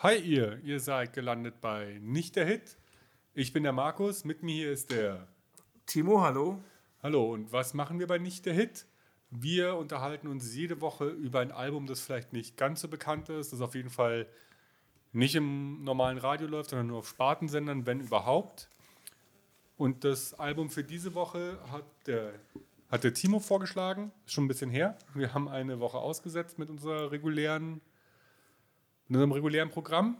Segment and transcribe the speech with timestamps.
[0.00, 2.76] Hi ihr, ihr seid gelandet bei Nicht der Hit.
[3.34, 5.26] Ich bin der Markus, mit mir hier ist der
[5.86, 6.62] Timo, hallo.
[7.02, 8.86] Hallo, und was machen wir bei Nicht der Hit?
[9.30, 13.52] Wir unterhalten uns jede Woche über ein Album, das vielleicht nicht ganz so bekannt ist,
[13.52, 14.28] das auf jeden Fall
[15.12, 18.68] nicht im normalen Radio läuft, sondern nur auf Spartensendern, wenn überhaupt.
[19.76, 22.34] Und das Album für diese Woche hat der,
[22.88, 24.96] hat der Timo vorgeschlagen, ist schon ein bisschen her.
[25.14, 27.80] Wir haben eine Woche ausgesetzt mit unserer regulären,
[29.08, 30.18] mit unserem regulären Programm.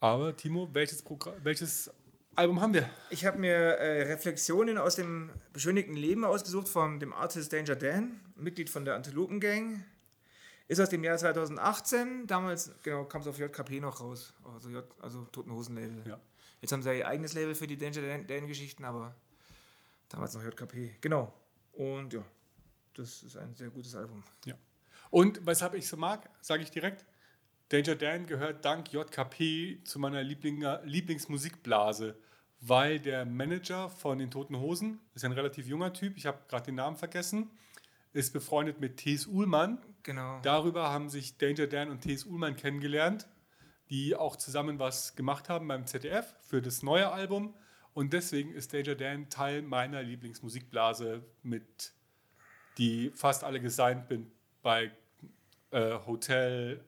[0.00, 1.90] Aber Timo, welches, Progr welches
[2.34, 2.90] Album haben wir?
[3.10, 8.20] Ich habe mir äh, Reflexionen aus dem beschönigten Leben ausgesucht von dem Artist Danger Dan,
[8.36, 9.84] Mitglied von der Antilopen Gang.
[10.66, 12.26] Ist aus dem Jahr 2018.
[12.26, 14.34] Damals, genau, kam es auf JKP noch raus.
[14.52, 16.02] Also, J, also Toten Hosen Label.
[16.06, 16.20] Ja.
[16.60, 19.14] Jetzt haben sie ja ihr eigenes Label für die Danger Dan, Dan Geschichten, aber
[20.08, 20.96] damals noch JKP.
[21.00, 21.32] Genau.
[21.72, 22.24] Und ja,
[22.94, 24.24] das ist ein sehr gutes Album.
[24.46, 24.54] Ja.
[25.10, 27.04] Und weshalb ich so mag, sage ich direkt.
[27.68, 32.16] Danger Dan gehört dank JKP zu meiner Liebling Lieblingsmusikblase,
[32.60, 36.66] weil der Manager von den Toten Hosen ist ein relativ junger Typ, ich habe gerade
[36.66, 37.50] den Namen vergessen,
[38.12, 39.26] ist befreundet mit T.S.
[39.26, 39.78] Uhlmann.
[40.02, 40.40] Genau.
[40.42, 42.26] Darüber haben sich Danger Dan und T.S.
[42.26, 43.26] Uhlmann kennengelernt,
[43.90, 47.54] die auch zusammen was gemacht haben beim ZDF für das neue Album.
[47.92, 51.92] Und deswegen ist Danger Dan Teil meiner Lieblingsmusikblase, mit
[52.78, 54.30] die fast alle gesigned bin
[54.62, 54.90] bei
[55.70, 56.84] äh, Hotel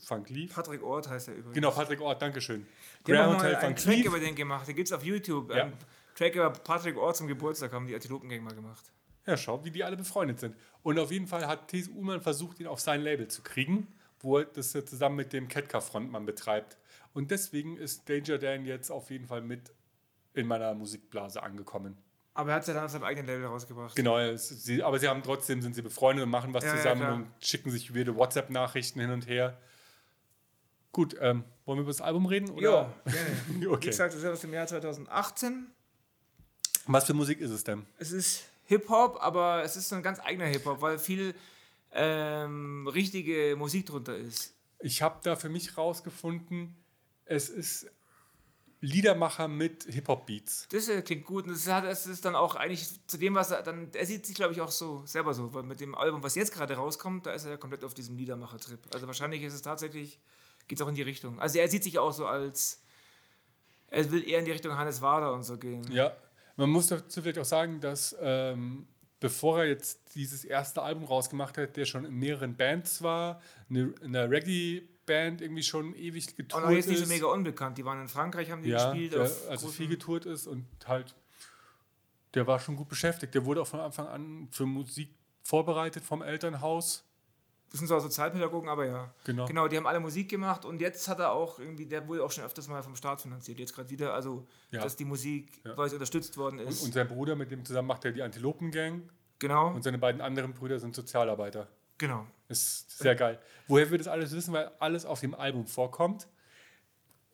[0.00, 0.54] Funk Leaf.
[0.54, 1.54] Patrick Ort heißt er übrigens.
[1.54, 2.66] Genau, Patrick Ort, Dankeschön.
[3.06, 5.50] Die haben mal einen Track über den gemacht, den gibt es auf YouTube.
[5.50, 5.64] Ja.
[5.64, 5.72] Ein
[6.14, 8.92] Track über Patrick Ort zum Geburtstag haben die Antilopen Gang mal gemacht.
[9.26, 10.56] Ja, schau, wie die alle befreundet sind.
[10.82, 11.88] Und auf jeden Fall hat T.S.
[11.88, 13.86] Ullmann versucht, ihn auf sein Label zu kriegen,
[14.20, 16.78] wo er das ja zusammen mit dem Ketka-Frontmann betreibt.
[17.12, 19.72] Und deswegen ist Danger Dan jetzt auf jeden Fall mit
[20.34, 21.98] in meiner Musikblase angekommen.
[22.34, 23.96] Aber er hat es ja dann auf seinem eigenen Label rausgebracht.
[23.96, 27.00] Genau, sie, aber sie haben trotzdem, sind sie befreundet und machen was Ja, ja, zusammen
[27.00, 27.14] klar.
[27.14, 29.58] und schicken sich weirde WhatsApp-Nachrichten hin und her.
[30.92, 32.50] Gut, ähm, wollen wir über das Album reden?
[32.50, 32.62] Oder?
[32.62, 33.30] Ja, gerne.
[33.60, 33.86] Wie okay.
[33.88, 35.66] gesagt, das ist aus dem Jahr 2018.
[36.86, 37.86] Was für Musik ist es denn?
[37.98, 41.34] Es ist Hip-Hop, aber es ist so ein ganz eigener Hip-Hop, weil viel
[41.92, 44.54] ähm, richtige Musik drunter ist.
[44.80, 46.74] Ich habe da für mich rausgefunden,
[47.24, 47.90] es ist
[48.80, 50.68] Liedermacher mit Hip-Hop-Beats.
[50.70, 53.50] Das äh, klingt gut und das, hat, das ist dann auch eigentlich zu dem, was
[53.50, 56.22] er dann, er sieht sich glaube ich auch so selber so, weil mit dem Album,
[56.22, 58.80] was jetzt gerade rauskommt, da ist er ja komplett auf diesem Liedermacher-Trip.
[58.94, 60.18] Also wahrscheinlich ist es tatsächlich,
[60.70, 61.38] geht es auch in die Richtung.
[61.40, 62.80] Also er sieht sich auch so als,
[63.88, 65.84] er will eher in die Richtung Hannes Wader und so gehen.
[65.92, 66.16] Ja,
[66.56, 68.86] man muss dazu vielleicht auch sagen, dass ähm,
[69.18, 73.94] bevor er jetzt dieses erste Album rausgemacht hat, der schon in mehreren Bands war, in
[74.00, 77.08] einer Reggae-Band irgendwie schon ewig Und getourt auch jetzt nicht so ist.
[77.10, 77.76] mega unbekannt.
[77.76, 79.12] Die waren in Frankreich, haben die ja, gespielt.
[79.12, 81.16] der, also viel getourt ist und halt,
[82.34, 83.34] der war schon gut beschäftigt.
[83.34, 85.10] Der wurde auch von Anfang an für Musik
[85.42, 87.04] vorbereitet vom Elternhaus.
[87.70, 89.14] Das sind zwar Sozialpädagogen, aber ja.
[89.24, 89.46] Genau.
[89.46, 92.30] Genau, die haben alle Musik gemacht und jetzt hat er auch irgendwie, der wurde auch
[92.32, 93.60] schon öfters mal vom Staat finanziert.
[93.60, 94.82] Jetzt gerade wieder, also Ja.
[94.82, 95.74] dass die Musik Ja.
[95.74, 96.82] quasi unterstützt worden ist.
[96.82, 99.08] Und sein Bruder, mit dem zusammen macht er die Antilopen-Gang
[99.38, 101.68] genau, und seine beiden anderen Brüder sind Sozialarbeiter.
[101.98, 102.26] genau.
[102.48, 103.38] Ist sehr geil.
[103.68, 106.26] Woher wir das alles wissen, weil alles auf dem Album vorkommt.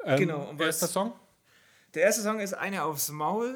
[0.04, 1.12] Ähm, Genau, und was- erster Song?
[1.94, 3.54] Der erste Song ist Eine aufs Maul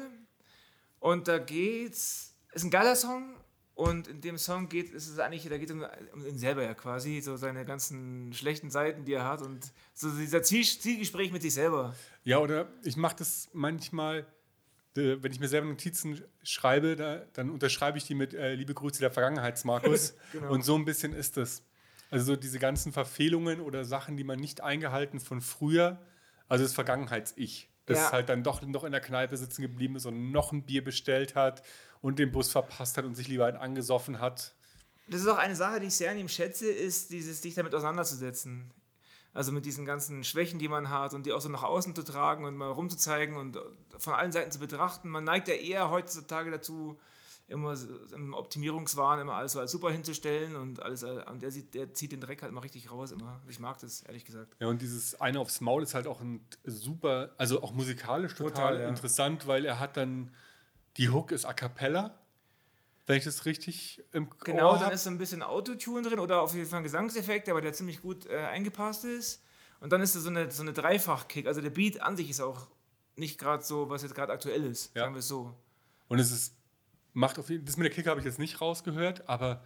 [0.99, 3.35] und da geht's, ist ein geiler Song
[3.75, 6.63] und in dem Song geht ist es eigentlich, da geht es um, um ihn selber
[6.63, 11.31] ja quasi, so seine ganzen schlechten Seiten, die er hat und so dieser Ziel, Zielgespräch
[11.31, 11.95] mit sich selber.
[12.23, 14.25] Ja, oder ich mache das manchmal,
[14.97, 18.73] äh, wenn ich mir selber Notizen schreibe, da, dann unterschreibe ich die mit äh, Liebe
[18.73, 20.15] Grüße der Vergangenheitsmarkus.
[20.33, 20.51] Genau.
[20.51, 21.63] Und so ein bisschen ist es.
[22.09, 25.97] Also so diese ganzen Verfehlungen oder Sachen, die man nicht eingehalten von früher,
[26.49, 27.69] also das Vergangenheits-Ich.
[27.85, 28.11] Das Ja.
[28.11, 31.35] halt dann doch noch in der Kneipe sitzen geblieben ist und noch ein Bier bestellt
[31.35, 31.63] hat
[32.01, 34.53] und den Bus verpasst hat und sich lieber einen angesoffen hat.
[35.07, 37.75] Das ist auch eine Sache, die ich sehr an ihm schätze, ist dieses, sich damit
[37.75, 38.71] auseinanderzusetzen.
[39.33, 42.03] Also mit diesen ganzen Schwächen, die man hat und die auch so nach außen zu
[42.03, 43.57] tragen und mal rumzuzeigen und
[43.97, 45.09] von allen Seiten zu betrachten.
[45.09, 46.99] Man neigt ja eher heutzutage dazu,
[47.47, 47.75] immer
[48.13, 52.11] im Optimierungswahn immer alles so als super hinzustellen und alles, und der, sieht, der zieht
[52.11, 53.41] den Dreck halt mal richtig raus immer.
[53.47, 54.55] Ich mag das, ehrlich gesagt.
[54.59, 58.51] Ja, und dieses eine aufs Maul ist halt auch ein super, also auch musikalisch total,
[58.51, 58.89] Total, ja.
[58.89, 60.31] interessant, weil er hat dann,
[60.97, 62.17] die Hook ist a cappella,
[63.07, 64.93] wenn ich das richtig im Genau, Ohr dann hab.
[64.93, 68.01] ist so ein bisschen Autotune drin oder auf jeden Fall ein Gesangseffekt, aber der ziemlich
[68.01, 69.43] gut äh, eingepasst ist.
[69.79, 71.47] Und dann ist da so eine, so eine Dreifach-Kick.
[71.47, 72.67] Also der Beat an sich ist auch
[73.15, 75.03] nicht gerade so, was jetzt gerade aktuell ist, Ja.
[75.03, 75.55] sagen wir es so.
[76.07, 76.55] Und es ist,
[77.13, 79.63] macht auf jeden das mit der Kicker habe ich jetzt nicht rausgehört, aber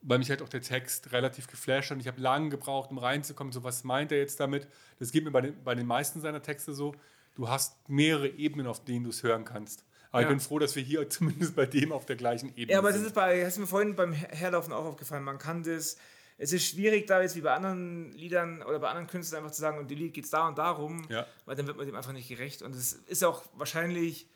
[0.00, 3.52] weil mich halt auch der Text relativ geflasht und ich habe lange gebraucht, um reinzukommen,
[3.52, 4.68] so was meint er jetzt damit.
[5.00, 6.94] Das geht mir bei den, bei den meisten seiner Texte so,
[7.34, 9.84] du hast mehrere Ebenen, auf denen du es hören kannst.
[10.10, 12.78] Aber ich bin froh, dass wir hier zumindest bei dem auf der gleichen Ebene Ja,
[12.78, 13.06] aber das sind.
[13.08, 15.24] ist bei, das ist mir vorhin beim Herlaufen auch aufgefallen.
[15.24, 15.96] Man kann das
[16.40, 19.60] es ist schwierig, da jetzt wie bei anderen Liedern oder bei anderen Künstlern einfach zu
[19.60, 21.26] sagen, und die Lied geht es da und darum, Ja.
[21.46, 22.62] weil dann wird man dem einfach nicht gerecht.
[22.62, 24.28] Und es ist auch wahrscheinlich,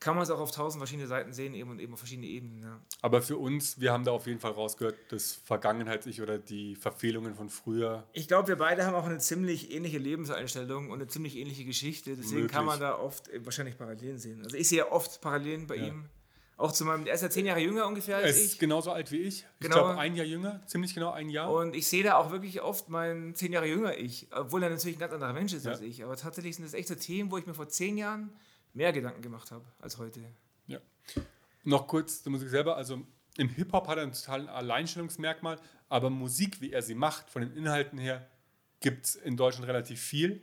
[0.00, 2.62] kann man es auch auf tausend verschiedene Seiten sehen eben und eben auf verschiedene Ebenen.
[2.62, 2.80] Ja.
[3.02, 7.34] Aber für uns, wir haben da auf jeden Fall rausgehört, das Vergangenheits-Ich oder die Verfehlungen
[7.34, 8.04] von früher.
[8.14, 12.16] Ich glaube, wir beide haben auch eine ziemlich ähnliche Lebenseinstellung und eine ziemlich ähnliche Geschichte.
[12.16, 12.96] Deswegen kann man Möglich.
[12.96, 14.42] da oft äh, wahrscheinlich Parallelen sehen.
[14.42, 15.86] Also ich sehe oft Parallelen bei Ja.
[15.88, 16.06] ihm.
[16.56, 18.58] Auch zu meinem, er ist ja zehn Jahre jünger ungefähr Er als ist ich.
[18.58, 19.38] genauso alt wie ich.
[19.38, 19.76] Ich Genau.
[19.76, 21.50] glaube, ein Jahr jünger, ziemlich genau ein Jahr.
[21.50, 24.96] Und ich sehe da auch wirklich oft meinen zehn Jahre jünger ich, obwohl er natürlich
[24.96, 25.72] ein ganz anderer Mensch ist Ja.
[25.72, 26.04] als ich.
[26.04, 28.30] Aber tatsächlich sind das echt so Themen, wo ich mir vor zehn Jahren
[28.72, 30.20] mehr Gedanken gemacht habe als heute.
[30.66, 30.78] Ja.
[31.64, 32.76] Noch kurz zur Musik selber.
[32.76, 33.02] Also
[33.36, 35.58] im Hip-Hop hat er ein totales Alleinstellungsmerkmal,
[35.88, 38.26] aber Musik, wie er sie macht, von den Inhalten her,
[38.80, 40.40] gibt es in Deutschland relativ viel,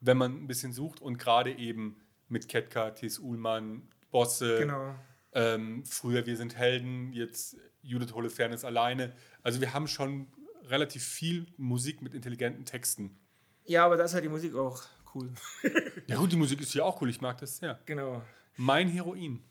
[0.00, 1.00] wenn man ein bisschen sucht.
[1.00, 3.18] Und gerade eben mit Ketka, T.S.
[3.18, 4.94] Uhlmann, Bosse, Genau.
[5.32, 9.12] ähm, früher Wir sind Helden, jetzt Judith Holofernes alleine.
[9.42, 10.28] Also wir haben schon
[10.64, 13.18] relativ viel Musik mit intelligenten Texten.
[13.66, 14.82] Ja, aber da ist halt die Musik auch
[15.14, 15.30] cool.
[16.06, 17.80] Ja gut, die Musik ist hier auch cool, ich mag das sehr.
[17.86, 18.22] genau.
[18.56, 19.42] Mein Heroin.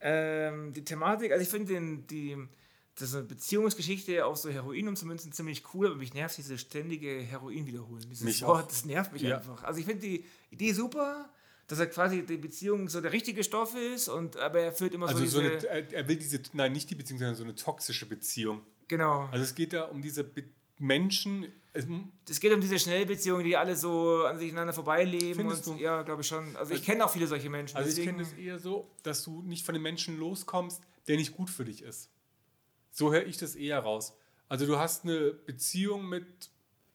[0.00, 2.36] Ähm, die Thematik, also ich finde den- die
[2.98, 7.10] das ist eine Beziehungsgeschichte auf so Heroin umzumünzen ziemlich cool, aber mich nervt diese ständige
[7.20, 8.02] Heroin wiederholen.
[8.08, 8.68] Dieses Mich Wort, auch.
[8.68, 9.36] das nervt mich Ja.
[9.36, 9.64] einfach.
[9.64, 11.28] Also ich finde die Idee super,
[11.66, 15.08] dass er quasi die Beziehung so der richtige Stoff ist und aber er führt immer
[15.08, 17.54] Also so so diese eine, er, will diese, nein, nicht die Beziehung, sondern so eine
[17.54, 18.62] toxische Beziehung.
[18.88, 19.28] genau.
[19.30, 20.44] Also es geht da um diese Be
[20.78, 21.46] Menschen.
[21.72, 21.86] Es,
[22.28, 25.82] Es geht um diese Schnellbeziehungen, die alle so an sich aneinander vorbeileben Findest und du?
[25.82, 26.56] ja, glaube ich schon.
[26.56, 27.76] Also ich kenne auch viele solche Menschen.
[27.76, 31.36] also ich kenne das eher so, dass du nicht von dem Menschen loskommst, der nicht
[31.36, 32.08] gut für dich ist.
[32.90, 34.14] So höre ich das eher raus.
[34.48, 36.26] Also du hast eine Beziehung mit,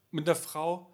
[0.09, 0.91] mit einer Frau,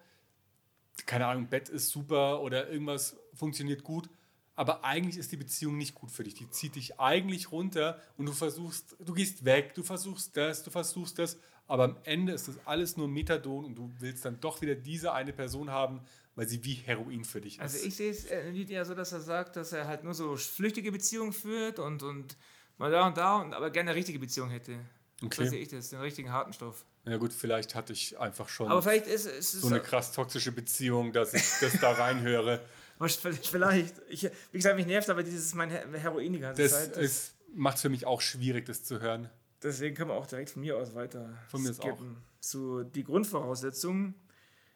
[1.06, 4.10] keine Ahnung, Bett ist super oder irgendwas funktioniert gut,
[4.56, 6.34] aber eigentlich ist die Beziehung nicht gut für dich.
[6.34, 10.70] Die zieht dich eigentlich runter und du versuchst, du gehst weg, du versuchst das, du
[10.70, 11.38] versuchst das,
[11.68, 15.12] aber am Ende ist das alles nur Methadon und du willst dann doch wieder diese
[15.12, 16.00] eine Person haben,
[16.34, 17.60] weil sie wie Heroin für dich ist.
[17.60, 20.36] Also ich sehe es äh, ja so, dass er sagt, dass er halt nur so
[20.36, 22.36] flüchtige Beziehungen führt und, und
[22.78, 24.78] mal da und da, und aber gerne eine richtige Beziehung hätte.
[25.22, 25.44] Okay.
[25.44, 26.84] So sehe ich das, den richtigen harten Stoff.
[27.04, 29.52] Ja gut, vielleicht hatte ich einfach schon Aber vielleicht ist es.
[29.52, 32.60] so eine krass toxische Beziehung, dass ich das da reinhöre.
[32.98, 33.94] Vielleicht.
[34.08, 36.96] Ich, wie gesagt, mich nervt aber dieses mein Her- Heroin die ganze Das Zeit.
[36.96, 39.30] Das, ist, macht für mich auch schwierig, das zu hören.
[39.62, 42.16] Deswegen können wir auch direkt von mir aus weiter Von mir skippen.
[42.40, 44.14] Zu die Grundvoraussetzung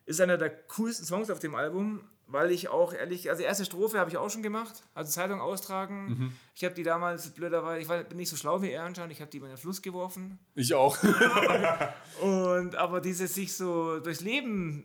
[0.04, 3.64] ist einer der coolsten Songs auf dem Album, weil ich auch ehrlich, also die erste
[3.64, 6.06] Strophe habe ich auch schon gemacht, also Zeitung austragen.
[6.06, 6.32] Mhm.
[6.54, 9.20] Ich habe die damals blöderweise, ich war, bin nicht so schlau wie er anscheinend, ich
[9.20, 10.38] habe die in den Fluss geworfen.
[10.54, 10.96] Ich auch.
[12.20, 14.84] Und aber dieses sich so durchs Leben,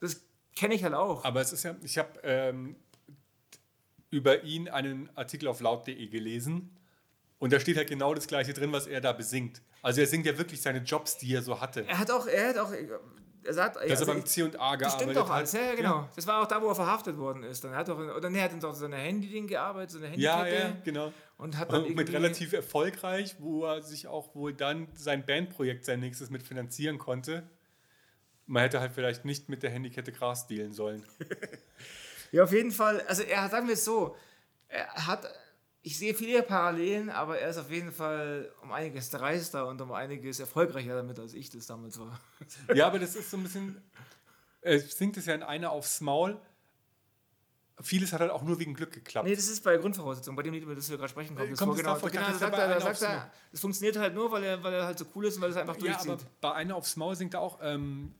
[0.00, 0.20] das
[0.56, 1.24] kenne ich halt auch.
[1.24, 2.76] Aber es ist ja, ich habe ähm,
[4.10, 6.76] über ihn einen Artikel auf laut.de gelesen
[7.42, 9.62] und da steht halt genau das gleiche drin, was er da besingt.
[9.82, 11.84] Also er singt ja wirklich seine Jobs, die er so hatte.
[11.88, 12.72] Er hat auch, er hat auch,
[13.44, 15.36] er sagt, Dass also er beim C&A Das gearbeitet stimmt doch hat.
[15.38, 16.08] alles, ja, ja, genau.
[16.14, 17.64] Das war auch da, wo er verhaftet worden ist.
[17.64, 20.16] Dann hat er oder nee, er hat dann doch so eine Handy-Ding gearbeitet, so eine
[20.16, 20.62] Ja, Handykette.
[20.68, 21.12] ja, genau.
[21.36, 25.84] Und hat dann Und mit relativ erfolgreich, wo er sich auch wohl dann sein Bandprojekt,
[25.84, 27.50] sein nächstes mit finanzieren konnte.
[28.46, 31.04] Man hätte halt vielleicht nicht mit der Handykette Gras dealen sollen.
[32.30, 33.02] Ja, auf jeden Fall.
[33.08, 34.16] Also er, sagen wir es so,
[34.68, 35.28] er hat,
[35.84, 39.92] ich sehe viele Parallelen, aber er ist auf jeden Fall um einiges dreister und um
[39.92, 42.20] einiges erfolgreicher damit, als ich das damals war.
[42.74, 43.82] Ja, aber das ist so ein bisschen.
[44.60, 46.40] Er singt es ja in einer aufs Maul.
[47.80, 49.26] Vieles hat halt auch nur wegen Glück geklappt.
[49.26, 51.48] Nee, das ist bei Grundvoraussetzungen, bei dem Lied, über das wir gerade sprechen kommen.
[51.48, 52.10] Äh, Das kommt das genau, davor?
[52.10, 54.74] Genau, dachte, da das sagt er, sagt er, das funktioniert halt nur, weil er, weil
[54.74, 56.12] er halt so cool ist und weil es einfach ja, durchzieht.
[56.12, 58.14] aber bei einer aufs Maul singt er auch, ähm,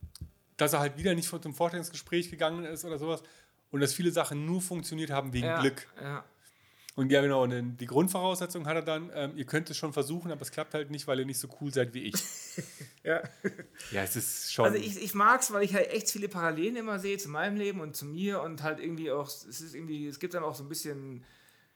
[0.57, 3.23] dass er halt wieder nicht zum Vorstellungsgespräch gegangen ist oder sowas.
[3.71, 5.87] Und dass viele Sachen nur funktioniert haben wegen ja, Glück.
[6.01, 6.25] Ja.
[6.95, 10.31] Und ja, genau, und die Grundvoraussetzung hat er dann, ähm, ihr könnt es schon versuchen,
[10.31, 12.13] aber es klappt halt nicht, weil ihr nicht so cool seid wie ich.
[13.03, 13.23] ja.
[13.91, 14.65] ja, es ist schon.
[14.65, 17.57] Also ich, ich mag es, weil ich halt echt viele Parallelen immer sehe zu meinem
[17.57, 20.53] Leben und zu mir und halt irgendwie auch, es ist irgendwie, es gibt dann auch
[20.53, 21.23] so ein bisschen,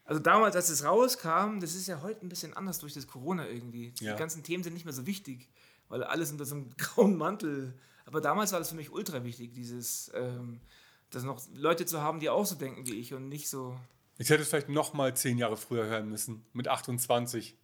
[0.05, 3.47] also damals, als es rauskam, das ist ja heute ein bisschen anders durch das Corona
[3.47, 3.93] irgendwie.
[3.93, 4.15] Die Ja.
[4.15, 5.49] ganzen Themen sind nicht mehr so wichtig,
[5.89, 7.73] weil alles unter so einem grauen Mantel,
[8.05, 10.61] aber damals war das für mich ultra wichtig, dieses, ähm,
[11.09, 13.77] das noch Leute zu haben, die auch so denken wie ich und nicht so,
[14.17, 17.57] Ich hätte es vielleicht noch mal zehn Jahre früher hören müssen, mit 28.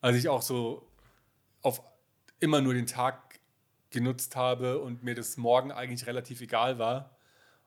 [0.00, 0.86] Als ich auch so
[1.62, 1.82] auf
[2.38, 3.38] immer nur den Tag
[3.90, 7.16] genutzt habe und mir das morgen eigentlich relativ egal war.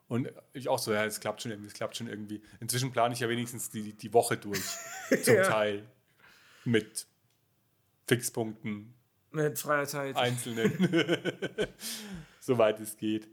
[0.08, 2.42] Und ich auch so, ja, es klappt schon irgendwie, es klappt schon irgendwie.
[2.60, 4.62] Inzwischen plane ich ja wenigstens die, die Woche durch,
[5.24, 5.44] zum Ja.
[5.44, 5.86] Teil.
[6.66, 7.08] Mit
[8.08, 8.94] Fixpunkten,
[9.32, 10.16] mit freier Zeit.
[10.16, 10.72] einzelnen,
[12.40, 13.28] soweit es geht.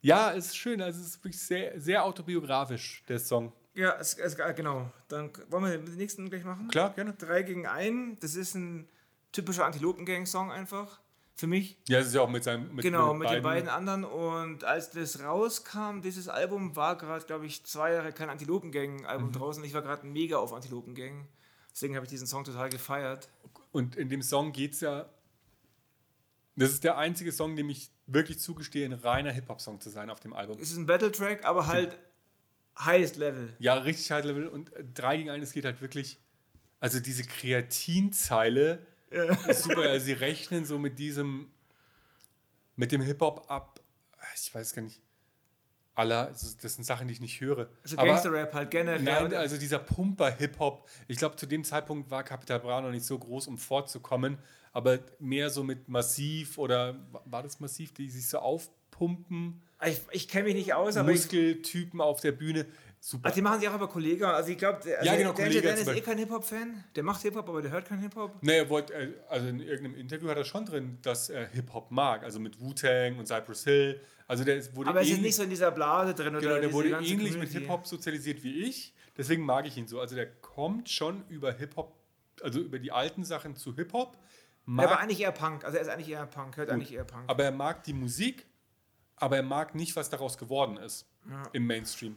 [0.00, 3.52] Ja, es ist schön, also es ist wirklich sehr, sehr autobiografisch, der Song.
[3.74, 4.90] Ja, es, es, genau.
[5.08, 6.68] Dann wollen wir den nächsten gleich machen?
[6.68, 7.14] Klar, gerne.
[7.14, 8.88] 3 gegen 1, das ist ein
[9.32, 11.00] typischer Antilopen-Gang-Song einfach.
[11.34, 11.78] Für mich.
[11.88, 12.74] Ja, es ist ja auch mit seinem.
[12.74, 14.04] Mit, genau, mit, mit den beiden anderen.
[14.04, 19.32] Und als das rauskam, dieses Album, war gerade, glaube ich, zwei Jahre kein Antilopengang-Album mhm.
[19.32, 19.64] draußen.
[19.64, 21.26] Ich war gerade mega auf Antilopengang.
[21.72, 23.30] Deswegen habe ich diesen Song total gefeiert.
[23.72, 25.08] Und in dem Song geht es ja.
[26.54, 30.20] Das ist der einzige Song, dem ich wirklich zugestehe, ein reiner Hip-Hop-Song zu sein auf
[30.20, 30.58] dem Album.
[30.60, 31.98] Es ist ein Battle-Track, aber halt
[32.78, 33.54] highest Level.
[33.58, 34.48] Ja, richtig highest Level.
[34.48, 36.18] Und 3 gegen 1, es geht halt wirklich.
[36.80, 39.24] Also diese Kreatinzeile ja.
[39.46, 39.82] ist super.
[39.82, 41.50] Also sie rechnen so mit diesem.
[42.76, 43.80] Mit dem Hip-Hop ab.
[44.34, 45.02] Ich weiß gar nicht
[45.94, 47.68] aller, das sind Sachen, die ich nicht höre.
[47.82, 49.02] Also Gangster-Rap halt generell.
[49.02, 50.88] Nein, also dieser Pumper-Hip-Hop.
[51.08, 54.38] Ich glaube, zu dem Zeitpunkt war Capital Bra noch nicht so groß, um fortzukommen,
[54.72, 59.62] aber mehr so mit Massiv oder war das Massiv, die sich so aufpumpen?
[59.86, 61.10] Ich, ich kenne mich nicht aus, aber.
[61.10, 62.66] Muskeltypen auf der Bühne.
[63.04, 63.26] Super.
[63.26, 64.22] Also die machen sich auch über Kollegen.
[64.24, 66.84] Also ich glaube, also ja, genau, der, der ist eh kein Hip-Hop-Fan.
[66.94, 68.36] Der macht Hip-Hop, aber der hört keinen Hip-Hop.
[68.42, 71.90] Nee, er wollte, äh, also in irgendeinem Interview hat er schon drin, dass er Hip-Hop
[71.90, 72.22] mag.
[72.22, 74.00] Also mit Wu-Tang und Cypress Hill.
[74.28, 76.38] Also der wurde aber er ist nicht so in dieser Blase drin.
[76.38, 78.94] Genau, der wurde ähnlich mit Hip-Hop sozialisiert wie ich.
[79.16, 79.98] Deswegen mag ich ihn so.
[79.98, 81.98] Also der kommt schon über Hip-Hop,
[82.40, 84.16] also über die alten Sachen zu Hip-Hop.
[84.68, 85.64] Er war eigentlich eher Punk.
[85.64, 86.74] Also er ist eigentlich eher Punk, hört gut.
[86.74, 87.24] eigentlich eher Punk.
[87.26, 88.46] Aber er mag die Musik,
[89.22, 91.44] aber er mag nicht, was daraus geworden ist ja.
[91.52, 92.16] im Mainstream.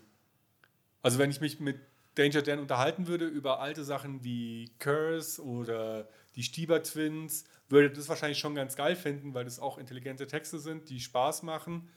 [1.04, 1.80] Also wenn ich mich mit
[2.16, 8.10] Danger Dan unterhalten würde über alte Sachen wie Curse oder die Stieber Twins, würde das
[8.10, 11.88] wahrscheinlich schon ganz geil finden, weil das auch intelligente Texte sind, die Spaß machen.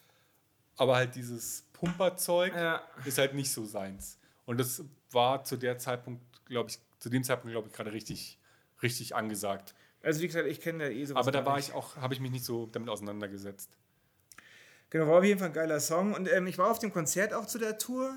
[0.77, 2.83] Aber halt dieses Pumperzeug ja.
[3.07, 4.19] ist halt nicht so seins.
[4.45, 8.39] Und das war zu der Zeitpunkt, glaube ich, zu dem Zeitpunkt, glaube ich, gerade richtig,
[8.83, 9.75] richtig angesagt.
[10.03, 11.23] Also wie gesagt, ich kenne ja eh sowas.
[11.23, 13.71] Aber da war ich auch, habe ich mich nicht so damit auseinandergesetzt.
[14.91, 16.15] Genau, war auf jeden Fall ein geiler Song.
[16.15, 18.15] Und ähm, ich war auf dem Konzert auch zu der Tour.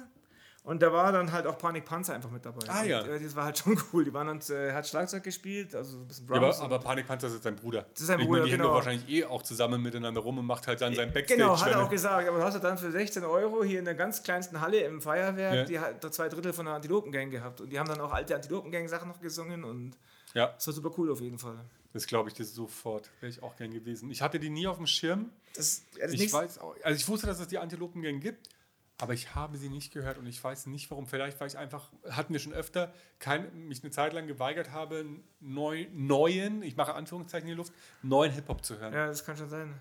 [0.63, 2.61] Und da war dann halt auch Panik Panzer einfach mit dabei.
[2.67, 3.01] Ah ja.
[3.01, 4.05] Und, äh, das war halt schon cool.
[4.05, 6.39] Die waren dann, äh, hat Schlagzeug gespielt, also ein bisschen Drums.
[6.59, 7.87] Ja, aber, aber Panik Panzer ist sein Bruder.
[7.93, 8.73] Das ist sein Bruder, meine, die genau.
[8.73, 11.39] wahrscheinlich eh auch zusammen miteinander rum und macht halt dann sein Backstage.
[11.39, 12.27] Genau, hat er auch gesagt.
[12.27, 15.55] Aber du hast dann für 16 Euro hier in der ganz kleinsten Halle im Feuerwerk,
[15.55, 15.63] ja.
[15.63, 17.59] die hat zwei Drittel von der Antilopengang gehabt.
[17.61, 19.97] Und die haben dann auch alte Antilopengang-Sachen noch gesungen und
[20.35, 20.47] ja.
[20.47, 21.57] das war super cool auf jeden Fall.
[21.93, 23.09] Das glaube ich dir sofort.
[23.19, 24.09] Wäre ich auch gern gewesen.
[24.11, 25.29] Ich hatte die nie auf dem Schirm.
[25.55, 28.49] Das, also ich weiß auch, also ich wusste, dass es die Antilopengang gibt
[29.01, 31.07] aber ich habe sie nicht gehört und ich weiß nicht warum.
[31.07, 35.05] Vielleicht, weil ich einfach, hatten wir schon öfter, kein, mich eine Zeit lang geweigert habe,
[35.39, 38.93] neu, neuen, ich mache Anführungszeichen in die Luft, neuen Hip-Hop zu hören.
[38.93, 39.73] Ja, das kann schon sein.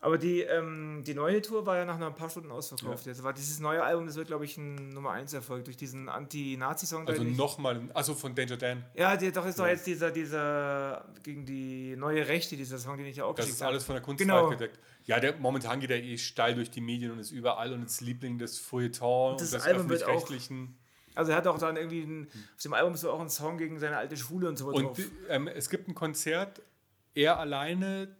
[0.00, 3.06] Aber die, ähm, die neue Tour war ja nach ein paar Stunden ausverkauft.
[3.06, 3.12] Ja.
[3.12, 6.08] Jetzt war dieses neue Album, das wird, glaube ich, ein Nummer 1 Erfolg durch diesen
[6.08, 7.08] Anti-Nazi-Song.
[7.08, 8.84] Also nochmal, also von Danger Dan.
[8.94, 9.64] Ja, die, doch ist ja.
[9.64, 13.48] doch jetzt dieser, dieser gegen die neue Rechte, dieser Song, den ich ja auch Das
[13.48, 14.50] ist alles von der Kunst genau.
[14.50, 14.78] gedeckt.
[15.06, 18.00] Ja, der, momentan geht er eh steil durch die Medien und ist überall und ist
[18.00, 19.62] Liebling des Feuilleton und, das des
[20.02, 20.30] auch,
[21.14, 23.78] Also er hat auch dann irgendwie, ein, auf dem Album so auch einen Song gegen
[23.78, 24.88] seine alte Schule und so weiter.
[24.88, 24.98] Und
[25.30, 26.60] ähm, es gibt ein Konzert,
[27.14, 28.14] er alleine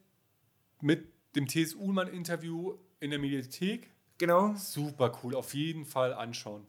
[0.81, 1.75] mit dem T.S.
[1.75, 3.91] Ullmann-Interview in der Mediathek.
[4.19, 4.55] Genau.
[4.55, 6.67] Super cool, auf jeden Fall anschauen.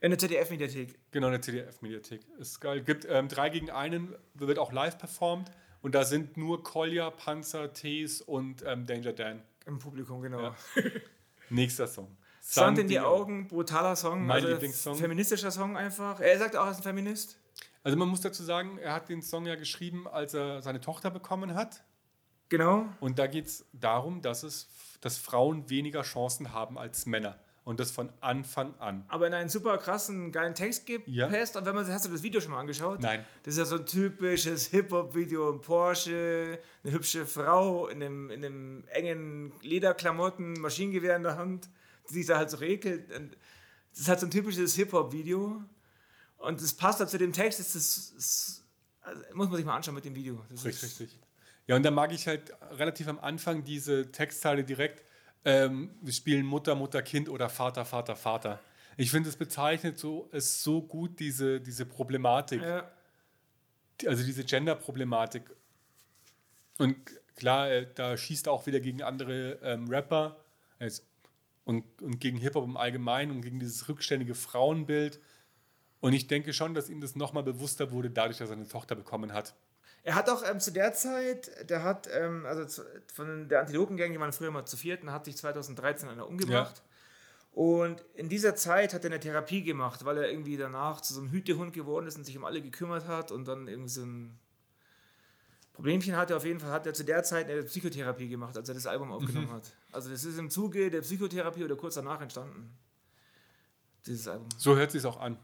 [0.00, 0.98] In der ZDF-Mediathek.
[1.10, 2.20] Genau, in der ZDF-Mediathek.
[2.38, 2.82] Ist geil.
[2.82, 5.50] Gibt ähm, drei gegen einen, wird auch live performt.
[5.82, 9.42] Und da sind nur Kolja, Panzer, Tees und ähm, Danger Dan.
[9.66, 10.42] Im Publikum, genau.
[10.42, 10.56] Ja.
[11.50, 12.16] Nächster Song.
[12.40, 14.26] Sand in die Augen, brutaler Song.
[14.26, 14.96] Mein also Lieblingssong.
[14.96, 16.20] Feministischer Song einfach.
[16.20, 17.38] Er sagt auch, er ist ein Feminist.
[17.82, 21.10] Also man muss dazu sagen, er hat den Song ja geschrieben, als er seine Tochter
[21.10, 21.82] bekommen hat.
[22.50, 22.86] Genau.
[23.00, 24.68] Und da geht es darum, dass, es,
[25.00, 27.38] dass Frauen weniger Chancen haben als Männer.
[27.62, 29.04] Und das von Anfang an.
[29.08, 31.06] Aber in einen super krassen, geilen Text gibt.
[31.06, 31.26] Ja.
[31.26, 33.00] Und wenn man, hast du das Video schon mal angeschaut?
[33.00, 33.24] Nein.
[33.44, 38.44] Das ist ja so ein typisches Hip-Hop-Video im Porsche, eine hübsche Frau in einem, in
[38.44, 41.68] einem engen Lederklamotten, Maschinengewehr in der Hand,
[42.08, 43.08] die sich da halt so regelt.
[43.10, 45.62] Das ist halt so ein typisches Hip-Hop-Video.
[46.38, 47.60] Und das passt halt zu dem Text.
[47.60, 48.64] Das, ist, das
[49.02, 50.42] also muss man sich mal anschauen mit dem Video.
[50.50, 51.20] Das richtig, richtig.
[51.70, 55.04] Ja, und da mag ich halt relativ am Anfang diese Textzeile direkt.
[55.44, 58.58] Ähm, wir spielen Mutter, Mutter, Kind oder Vater, Vater, Vater.
[58.96, 62.60] Ich finde, es bezeichnet so, es so gut, diese, diese Problematik.
[62.60, 62.90] Ja.
[64.04, 65.44] Also diese Gender-Problematik.
[66.78, 66.96] Und
[67.36, 70.38] klar, äh, da schießt er auch wieder gegen andere ähm, Rapper
[70.80, 71.04] also,
[71.62, 75.20] und, und gegen Hip-Hop im Allgemeinen und gegen dieses rückständige Frauenbild.
[76.00, 78.96] Und ich denke schon, dass ihm das nochmal bewusster wurde, dadurch, dass er eine Tochter
[78.96, 79.54] bekommen hat.
[80.02, 84.12] Er hat auch ähm, zu der Zeit, der hat, ähm, also zu, von der Antilopengang,
[84.12, 86.78] die waren früher mal zu vierten, hat sich 2013 einer umgebracht.
[86.78, 86.90] Ja.
[87.52, 91.20] Und in dieser Zeit hat er eine Therapie gemacht, weil er irgendwie danach zu so
[91.20, 94.38] einem Hütehund geworden ist und sich um alle gekümmert hat und dann irgendwie so ein
[95.72, 96.36] Problemchen hatte.
[96.36, 99.10] Auf jeden Fall hat er zu der Zeit eine Psychotherapie gemacht, als er das Album
[99.10, 99.52] aufgenommen mhm.
[99.52, 99.72] hat.
[99.90, 102.72] Also das ist im Zuge der Psychotherapie oder kurz danach entstanden.
[104.06, 104.48] Dieses Album.
[104.56, 105.36] So hört sich es auch an.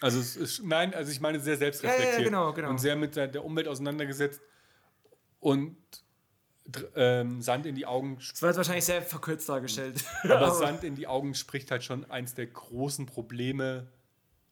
[0.00, 2.70] Also es ist, nein, also ich meine sehr selbstreflektiert ja, ja, genau, genau.
[2.70, 4.40] und sehr mit der, Umwelt auseinandergesetzt.
[5.40, 5.76] Und
[6.94, 10.04] ähm, Sand in die Augen Das war jetzt wahrscheinlich sehr verkürzt dargestellt.
[10.24, 13.88] Aber Sand in die Augen spricht halt schon eins der großen Probleme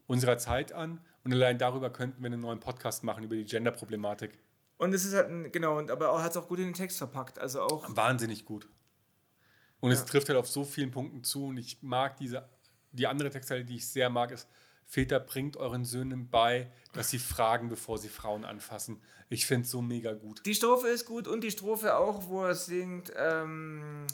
[0.07, 1.01] unserer Zeit an.
[1.25, 4.39] Und allein darüber könnten wir einen neuen Podcast machen, über die Gender-Problematik.
[4.79, 6.99] Und es ist halt, ein, genau, und, aber hat es auch gut in den Text
[6.99, 7.39] verpackt.
[7.39, 8.69] Also auch, Wahnsinnig gut.
[9.81, 10.07] Und es Ja.
[10.07, 11.47] trifft halt auf so vielen Punkten zu.
[11.47, 12.49] Und ich mag diese,
[12.93, 14.49] die andere Textteile, die ich sehr mag, ist,
[14.91, 19.01] Väter bringt euren Söhnen bei, dass sie fragen, bevor sie Frauen anfassen.
[19.29, 20.45] Ich finde es so mega gut.
[20.47, 24.07] die Strophe ist gut und die Strophe auch, wo er singt, ähm,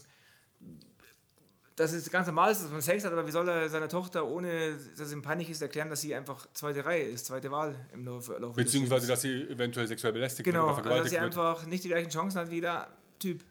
[1.76, 4.26] dass es ganz normal ist, dass man Sex hat, aber wie soll er seiner Tochter,
[4.26, 8.04] ohne dass ihm peinlich ist, erklären, dass sie einfach zweite Reihe ist, zweite Wahl im
[8.04, 11.36] Laufe, Laufe Beziehungsweise, dass sie eventuell sexuell belästigt Genau, wird also oder dass sie vergewaltigt
[11.36, 11.46] wird.
[11.56, 12.88] einfach nicht die gleichen Chancen hat wie der
[13.18, 13.42] Typ.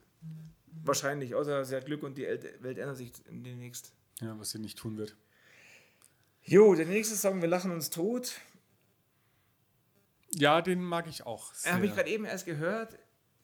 [0.86, 3.94] Wahrscheinlich, außer sie hat Glück und die El- Welt ändert sich demnächst.
[4.22, 5.16] Ja, was sie nicht tun wird.
[6.46, 8.34] Jo, der nächste Song, Wir lachen uns tot.
[10.36, 11.54] Ja, den mag ich auch.
[11.66, 12.98] Habe ich gerade eben erst gehört.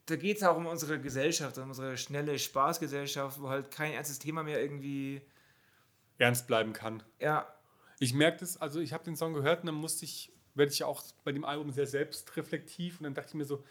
[0.08, 4.20] Da geht es auch um unsere Gesellschaft, um unsere schnelle Spaßgesellschaft, wo halt kein ernstes
[4.20, 5.22] Thema mehr irgendwie.
[6.18, 7.04] ernst bleiben kann.
[7.20, 7.48] Ja,
[8.00, 10.84] Ich merke das, also ich habe den Song gehört und dann musste ich, werde ich
[10.84, 13.64] auch bei dem Album sehr selbstreflektiv und dann dachte ich mir so,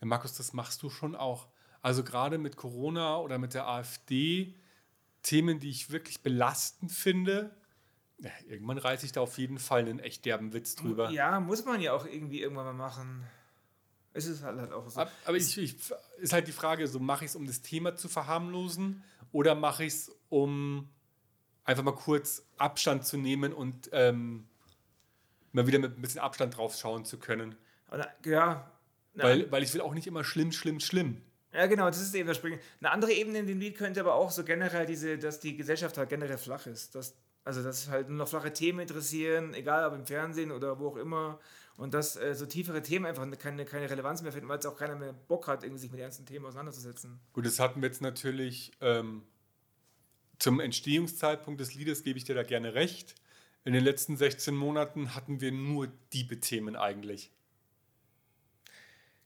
[0.00, 1.48] ja, Markus, das machst du schon auch.
[1.82, 4.54] Also gerade mit Corona oder mit der AfD,
[5.22, 7.56] Themen, die ich wirklich belastend finde,
[8.18, 11.10] ja, irgendwann reiße ich da auf jeden Fall einen echt derben Witz drüber.
[11.10, 13.24] ja, muss man ja auch irgendwie irgendwann mal machen.
[14.12, 15.00] Es ist halt, halt auch so.
[15.00, 15.76] Ab- Aber ich, ich,
[16.18, 19.84] ist halt die Frage, so mache ich es, um das Thema zu verharmlosen oder mache
[19.84, 20.88] ich es, um
[21.64, 24.48] einfach mal kurz Abstand zu nehmen und ähm,
[25.52, 27.54] mal wieder mit ein bisschen Abstand drauf schauen zu können.
[28.24, 28.70] Ja,
[29.14, 31.20] Weil, weil ich will auch nicht immer schlimm, schlimm, schlimm.
[31.52, 32.60] Ja, genau, das ist eben das Springen.
[32.80, 35.96] Eine andere Ebene in dem Lied könnte aber auch so generell diese, dass die Gesellschaft
[35.96, 36.94] halt generell flach ist.
[36.94, 37.14] Dass,
[37.46, 40.96] also, dass halt nur noch flache Themen interessieren, egal ob im Fernsehen oder wo auch
[40.96, 41.38] immer.
[41.76, 44.76] Und dass äh, so tiefere Themen einfach keine, keine Relevanz mehr finden, weil es auch
[44.76, 47.20] keiner mehr Bock hat, irgendwie sich mit ernsten Themen auseinanderzusetzen.
[47.32, 49.22] Gut, das hatten wir jetzt natürlich ähm,
[50.40, 53.14] zum Entstehungszeitpunkt des Liedes, gebe ich dir da gerne recht.
[53.64, 57.30] In den letzten 16 Monaten hatten wir nur diebe Themen eigentlich.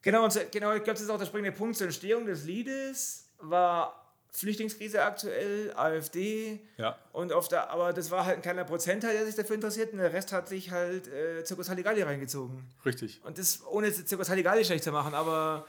[0.03, 3.31] Genau, und genau ich glaube, das ist auch der springende Punkt zur Entstehung des Liedes,
[3.39, 4.00] war
[4.33, 6.61] Flüchtlingskrise aktuell, AfD.
[6.77, 6.97] Ja.
[7.13, 9.99] Und auf der, aber das war halt ein kleiner Prozentteil, der sich dafür interessiert, und
[9.99, 12.65] der Rest hat sich halt äh, Zirkus Halligalli reingezogen.
[12.85, 13.21] Richtig.
[13.25, 15.67] Und das ohne Zirkus Halligalli schlecht zu machen, aber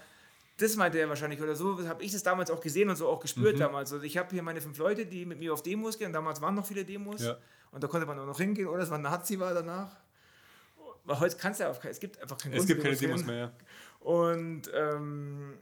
[0.58, 3.19] das meinte er wahrscheinlich oder so, habe ich das damals auch gesehen und so auch
[3.19, 3.60] gespürt Mhm.
[3.62, 3.91] damals.
[3.91, 6.54] Also ich habe hier meine fünf Leute, die mit mir auf Demos gehen, damals waren
[6.54, 7.38] noch viele Demos Ja.
[7.71, 9.95] und da konnte man auch noch hingehen, oder es war ein Nazi war danach.
[11.04, 12.95] Weil heute kannst du ja auf, es gibt einfach keinen Es Grund gibt zu keine
[12.97, 13.36] Demos mehr.
[13.38, 13.52] Ja.
[14.06, 15.58] Und ähm,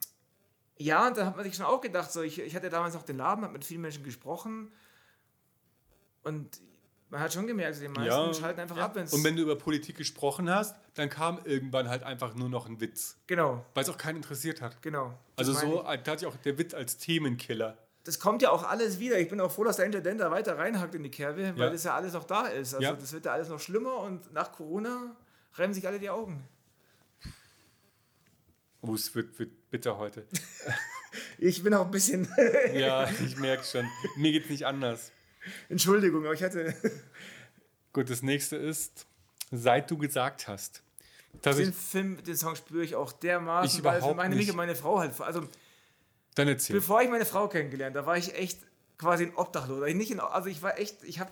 [0.80, 3.04] ja, und da hat man sich schon auch gedacht, so, ich, ich hatte damals noch
[3.04, 4.72] den Laden, habe mit vielen Menschen gesprochen
[6.24, 6.60] und
[7.10, 8.34] man hat schon gemerkt, so die meisten Ja.
[8.34, 12.04] schalten einfach ab, wenn's Und wenn du über Politik gesprochen hast, dann kam irgendwann halt
[12.04, 14.82] einfach nur noch ein Witz, Genau, weil es auch keinen interessiert hat.
[14.82, 15.14] genau.
[15.36, 17.78] Das Also so da hat sich auch der Witz als Themenkiller.
[18.04, 19.20] das kommt ja auch alles wieder.
[19.20, 21.70] Ich bin auch froh, dass der Intendant da weiter reinhackt in die Kerbe, weil Ja.
[21.70, 22.74] das ja alles noch da ist.
[22.76, 22.94] Also Ja.
[22.94, 25.16] das wird ja alles noch schlimmer und nach Corona
[25.54, 26.44] reiben sich alle die Augen.
[28.82, 30.26] Oh, es wird, wird bitter heute.
[31.40, 32.28] Ich bin auch ein bisschen,
[32.74, 33.88] ja, ich merke schon.
[34.18, 35.12] Mir geht es nicht anders.
[35.70, 36.76] Entschuldigung, aber ich hatte
[37.94, 39.08] Gut, das nächste ist,
[39.52, 40.84] seit du gesagt hast.
[41.44, 45.00] den Film, den Song spüre ich auch dermaßen, Ich weil überhaupt meine und meine Frau
[45.00, 45.48] halt, also
[46.36, 46.76] dann erzähl.
[46.76, 48.60] bevor ich meine Frau kennengelernt, da war ich echt
[48.98, 49.88] quasi ein Obdachloser.
[49.88, 51.32] Ich nicht in, also ich war echt, ich habe,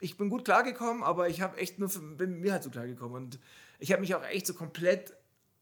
[0.00, 3.16] ich bin gut klargekommen, aber ich habe echt nur, für, bin mir halt so klargekommen
[3.24, 3.38] und
[3.78, 5.12] ich habe mich auch echt so komplett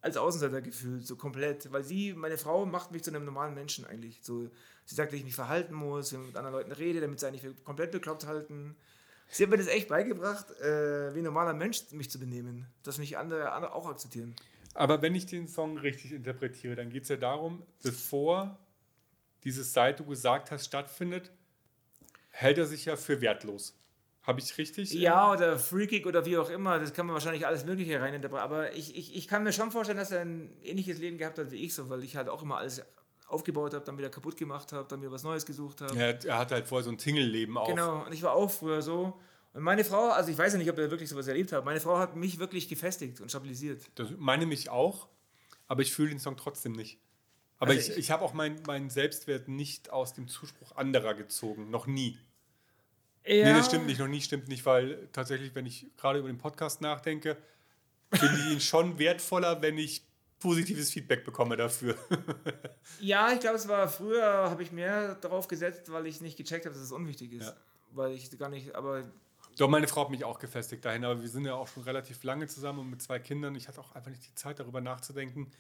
[0.03, 3.87] als Außenseiter gefühlt, so komplett, weil sie, meine Frau, macht mich zu einem normalen Menschen
[3.87, 4.19] eigentlich.
[4.23, 4.51] So,
[4.85, 7.27] sie sagt, dass ich mich verhalten muss, wenn ich mit anderen Leuten rede, damit sie
[7.27, 8.77] eigentlich komplett bekloppt halten.
[9.29, 12.99] Sie hat mir das echt beigebracht, äh, wie ein normaler Mensch mich zu benehmen, dass
[12.99, 14.35] mich andere, andere auch akzeptieren.
[14.75, 18.59] Aber wenn ich den Song richtig interpretiere, dann geht es ja darum, bevor
[19.45, 21.31] dieses Seit du gesagt hast stattfindet,
[22.31, 23.79] hält er sich ja für wertlos.
[24.23, 24.93] Habe ich richtig?
[24.93, 28.51] Ja, oder Freakig oder wie auch immer, das kann man wahrscheinlich alles Mögliche reininterpretieren.
[28.53, 31.51] Aber ich, ich, ich kann mir schon vorstellen, dass er ein ähnliches Leben gehabt hat
[31.51, 32.83] wie ich, so, weil ich halt auch immer alles
[33.27, 35.97] aufgebaut habe, dann wieder kaputt gemacht habe, dann mir was Neues gesucht habe.
[35.99, 37.67] Er, er hatte halt vorher so ein Tingleben auch.
[37.67, 39.19] Genau, und ich war auch früher so.
[39.55, 41.81] Und meine Frau, also ich weiß ja nicht, ob er wirklich sowas erlebt hat, meine
[41.81, 43.83] Frau hat mich wirklich gefestigt und stabilisiert.
[43.97, 45.09] Das meine mich auch,
[45.67, 46.99] aber ich fühle den Song trotzdem nicht.
[47.59, 51.15] Aber Also ich, ich- ich habe auch meinen meinen Selbstwert nicht aus dem Zuspruch anderer
[51.15, 51.71] gezogen.
[51.71, 52.19] Noch nie.
[53.25, 54.01] Ja, Nee, das stimmt nicht.
[54.01, 57.37] Noch nie stimmt nicht, weil tatsächlich, wenn ich gerade über den Podcast nachdenke,
[58.13, 60.03] finde ich ihn schon wertvoller, wenn ich
[60.41, 61.97] positives Feedback bekomme dafür.
[63.01, 66.67] Ja, ich glaube, es war früher, habe ich mehr darauf gesetzt, weil ich nicht gecheckt
[66.67, 67.47] habe, dass es unwichtig ist.
[67.47, 67.57] Ja.
[67.93, 69.03] Weil ich gar nicht, aber
[69.57, 72.23] Doch, meine Frau hat mich auch gefestigt dahin, aber wir sind ja auch schon relativ
[72.23, 73.55] lange zusammen und mit zwei Kindern.
[73.55, 75.51] Ich hatte auch einfach nicht die Zeit, darüber nachzudenken,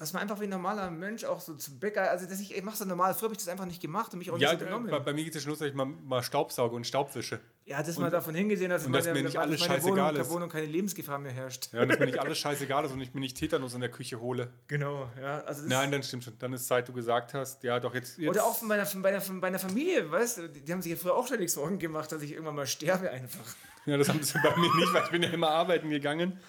[0.00, 2.64] dass man einfach wie ein normaler Mensch auch so zum Bäcker, also dass ich, ich
[2.64, 4.60] mache so normal, früher habe ich das einfach nicht gemacht und mich auch Ja, nicht
[4.60, 4.88] so genommen.
[4.90, 7.38] bei, bei mir geht es ja schon los, dass ich mal, mal Staubsauge und Staubwische.
[7.66, 9.74] Ja, dass man davon hingesehen hat, dass, und dass meine, mir nicht dass alles meine
[9.74, 10.30] scheißegal Wohnung, der ist.
[10.30, 11.68] Wohnung keine Lebensgefahr mehr herrscht.
[11.74, 14.18] Ja, dass mir nicht alles scheißegal ist und ich mir nicht Tetanus in der Küche
[14.20, 14.48] hole.
[14.68, 15.40] Genau, ja.
[15.42, 16.38] Also Nein, dann stimmt schon.
[16.38, 18.16] Dann ist seit du gesagt hast, ja doch jetzt.
[18.16, 20.92] jetzt Oder auch von meiner, von meiner, von meiner Familie, weißt du, die haben sich
[20.92, 23.44] ja früher auch ständig Sorgen gemacht, dass ich irgendwann mal sterbe einfach.
[23.84, 26.40] Ja, das haben sie bei mir nicht, weil ich bin ja immer arbeiten gegangen.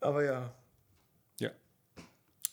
[0.00, 0.32] Aber ja.
[0.32, 0.54] Ja.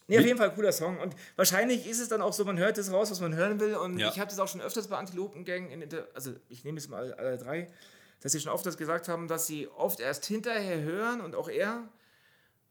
[0.08, 1.00] Nee, auf jeden Fall cooler Song.
[1.00, 3.76] Und wahrscheinlich ist es dann auch so, man hört das raus, was man hören will.
[3.76, 4.10] Und Ja.
[4.10, 7.38] ich habe das auch schon öfters bei Antilopengang, in also ich nehme jetzt mal alle,
[7.38, 7.68] drei,
[8.22, 11.88] dass sie schon öfters gesagt haben, dass sie oft erst hinterher hören und auch er,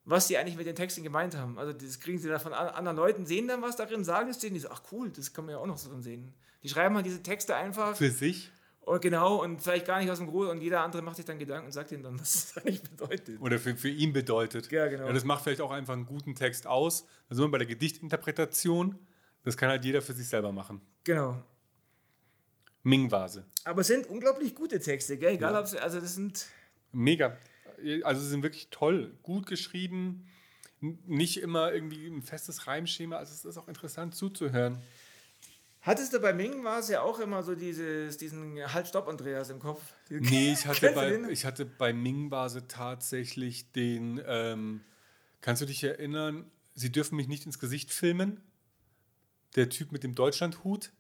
[0.05, 1.59] was sie eigentlich mit den Texten gemeint haben.
[1.59, 4.39] Also das kriegen sie dann von an- anderen Leuten, sehen dann was darin, sagen es
[4.39, 6.33] denen, die so, ach cool, das kann man ja auch noch so drin sehen.
[6.63, 7.97] Die schreiben halt diese Texte einfach.
[7.97, 8.51] Für sich
[8.87, 11.41] Und genau, und vielleicht gar nicht aus dem Grund und jeder andere macht sich dann
[11.41, 13.41] Gedanken und sagt ihnen dann, was das eigentlich bedeutet.
[13.41, 14.71] oder für, für ihn bedeutet.
[14.71, 15.09] Ja, genau.
[15.09, 17.05] Ja, das macht vielleicht auch einfach einen guten Text aus.
[17.29, 18.97] Da sind wir bei der Gedichtinterpretation.
[19.43, 20.81] Das kann halt jeder für sich selber machen.
[21.03, 21.43] Genau.
[22.85, 23.45] Ming-Vase.
[23.65, 25.35] Aber es sind unglaublich gute Texte, gell?
[25.35, 26.47] Egal, ob sie, also das sind.
[26.93, 27.37] Mega.
[28.05, 30.29] Also sie sind wirklich toll, gut geschrieben,
[30.81, 33.17] nicht immer irgendwie ein festes Reimschema.
[33.17, 34.79] Also es ist auch interessant zuzuhören.
[35.87, 39.51] Hattest du bei Ming war es ja auch immer so dieses, diesen Halt, Stopp, Andreas
[39.51, 39.81] im Kopf?
[40.11, 44.81] Nee, ich hatte bei, ich hatte bei Ming-Vase tatsächlich den, ähm,
[45.41, 48.41] kannst du dich erinnern, sie dürfen mich nicht ins Gesicht filmen?
[49.55, 50.91] Der Typ mit dem Deutschlandhut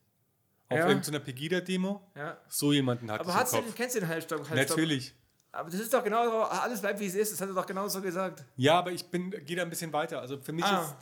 [0.69, 0.87] auf Ja.
[0.89, 2.01] irgendeiner Pegida-Demo?
[2.15, 2.39] Ja.
[2.49, 4.69] So jemanden hatte Aber ich hast du im den, kennst du den Halt, Stopp, halt?
[4.69, 5.15] Natürlich.
[5.51, 7.33] Aber das ist doch genau so, alles bleibt wie es ist.
[7.33, 8.45] Das hat er doch genau so gesagt.
[8.57, 10.21] Ja, aber ich bin, gehe da ein bisschen weiter.
[10.21, 10.83] Also für mich Ah.
[10.85, 10.95] ist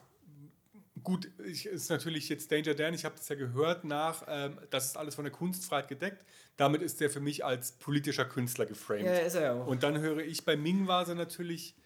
[1.04, 4.86] gut, ich, ist natürlich jetzt Danger Dan, ich habe das ja gehört nach, ähm, das
[4.86, 6.24] ist alles von der Kunstfreiheit gedeckt.
[6.56, 9.04] Damit ist der für mich als politischer Künstler geframed.
[9.04, 9.66] Ja, ist er auch.
[9.66, 11.76] Und dann höre ich bei Ming Vase natürlich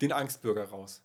[0.00, 1.02] den Angstbürger raus.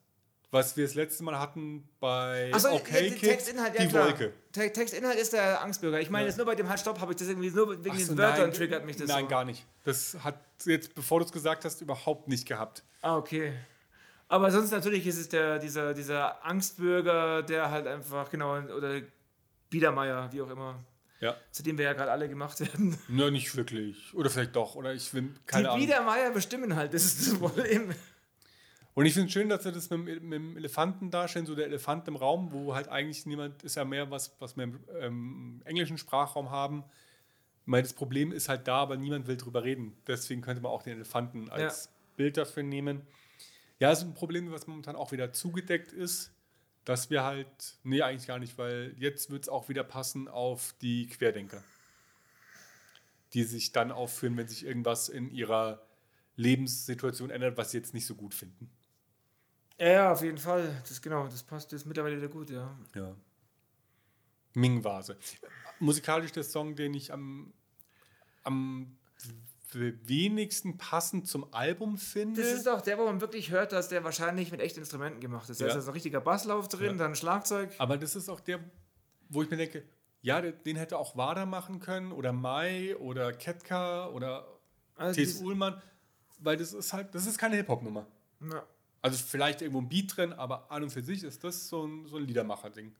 [0.52, 4.06] Was wir das letzte Mal hatten bei Achso, Okay der Kid, Textinhalt, ja die klar.
[4.06, 4.32] Wolke.
[4.54, 6.00] Te Textinhalt ist der Angstbürger.
[6.00, 6.30] Ich meine, Ja.
[6.30, 8.21] jetzt nur bei dem Halt, Stopp habe ich das irgendwie nur wegen Ach diesen so,
[8.21, 9.30] Wörtern nein, triggert mich das Nein, so.
[9.30, 9.65] gar nicht.
[9.84, 12.84] Das hat jetzt, bevor du es gesagt hast, überhaupt nicht gehabt.
[13.02, 13.54] Ah, okay.
[14.36, 19.00] Aber sonst natürlich ist es der, dieser, dieser Angstbürger, der halt einfach, genau, oder
[19.69, 20.78] Biedermeier, wie auch immer,
[21.21, 21.36] Ja.
[21.52, 22.98] zu dem wir ja gerade alle gemacht werden.
[23.08, 24.13] Na, nicht wirklich.
[24.13, 24.76] Oder vielleicht doch.
[24.76, 25.80] Oder ich bin keine die Ahnung.
[25.86, 27.91] Biedermeier bestimmen halt, das ist das Problem.
[28.93, 31.56] Und ich finde es schön, dass sie das mit, dem- mit dem Elefanten darstellen, so
[31.56, 34.80] der Elefant im Raum, wo halt eigentlich niemand, ist ja mehr was, was wir im
[35.00, 36.84] ähm, englischen Sprachraum haben.
[37.63, 39.95] Meine, das Problem ist halt da, aber niemand will drüber reden.
[40.08, 43.02] Deswegen könnte man auch den Elefanten als Bild dafür nehmen.
[43.80, 46.32] Ja, das ist ein Problem, was momentan auch wieder zugedeckt ist,
[46.86, 50.76] dass wir halt, nee, eigentlich gar nicht, weil jetzt wird es auch wieder passen auf
[50.82, 51.64] die Querdenker,
[53.34, 55.86] die sich dann aufführen, wenn sich irgendwas in ihrer
[56.36, 58.70] Lebenssituation ändert, was sie jetzt nicht so gut finden.
[59.78, 60.82] Ja, ja, auf jeden Fall.
[60.88, 62.78] Das genau, das passt jetzt mittlerweile wieder gut, ja.
[62.94, 63.16] Ja.
[64.54, 65.18] Ming-Vase.
[65.80, 67.54] Musikalisch der Song, den ich am,
[68.44, 68.98] am
[69.73, 72.41] w- wenigsten passend zum Album finde.
[72.41, 75.49] Das ist auch der, wo man wirklich hört, dass der wahrscheinlich mit echten Instrumenten gemacht
[75.49, 75.60] ist.
[75.62, 75.69] Da Ja.
[75.71, 76.93] ist also ein richtiger Basslauf drin, Ja.
[76.93, 77.73] dann Schlagzeug.
[77.78, 78.60] Aber das ist auch der,
[79.30, 79.84] wo ich mir denke,
[80.21, 84.47] ja, den hätte auch Wada machen können oder Mai oder Ketka oder
[84.95, 85.41] Also T.S.
[85.41, 85.82] Ullmann,
[86.39, 88.08] weil das ist halt, das ist keine Hip-Hop-Nummer.
[88.41, 88.65] Ja.
[89.01, 92.08] Also vielleicht irgendwo ein Beat drin, aber an und für sich ist das so ein,
[92.08, 92.95] so ein Liedermacher-Ding.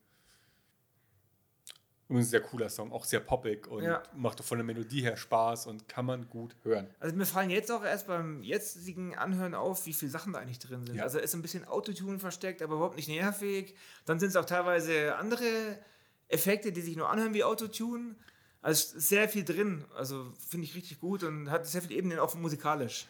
[2.08, 4.04] Übrigens ein sehr cooler Song, auch sehr poppig und Ja.
[4.15, 6.88] macht doch von der Melodie her Spaß und kann man gut hören.
[7.00, 10.60] Also mir fallen jetzt auch erst beim jetzigen Anhören auf, wie viele Sachen da eigentlich
[10.60, 10.98] drin sind.
[10.98, 11.04] Ja.
[11.04, 13.74] Also ist ein bisschen Autotune versteckt, aber überhaupt nicht nervig.
[14.06, 15.80] Dann sind es auch teilweise andere
[16.28, 18.15] Effekte, die sich nur anhören wie Autotune.
[18.62, 19.86] Also sehr viel drin.
[19.96, 23.08] Also finde ich richtig gut und hat sehr viele Ebenen auch musikalisch.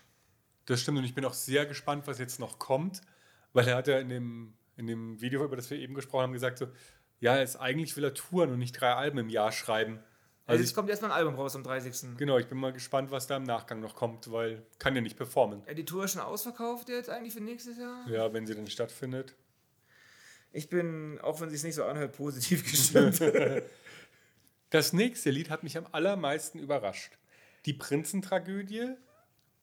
[0.65, 3.01] Das stimmt und ich bin auch sehr gespannt, was jetzt noch kommt,
[3.53, 6.33] weil er hat ja in dem, in dem Video, über das wir eben gesprochen haben,
[6.33, 6.67] gesagt so,
[7.19, 9.97] ja, jetzt eigentlich will er touren und nicht drei Alben im Jahr schreiben.
[9.97, 10.03] Also
[10.47, 12.17] Also jetzt ich, kommt erstmal ein Album raus am 30.
[12.17, 15.17] genau, ich bin mal gespannt, was da im Nachgang noch kommt, weil kann ja nicht
[15.17, 15.63] performen.
[15.65, 18.07] Ja, die Tour ist schon ausverkauft jetzt eigentlich für nächstes Jahr.
[18.07, 19.33] Ja, wenn sie dann stattfindet.
[20.51, 23.19] Ich bin, auch wenn es sich nicht so anhört, positiv gestimmt.
[24.69, 27.17] Das nächste Lied hat mich am allermeisten überrascht.
[27.65, 28.95] Die Prinzentragödie.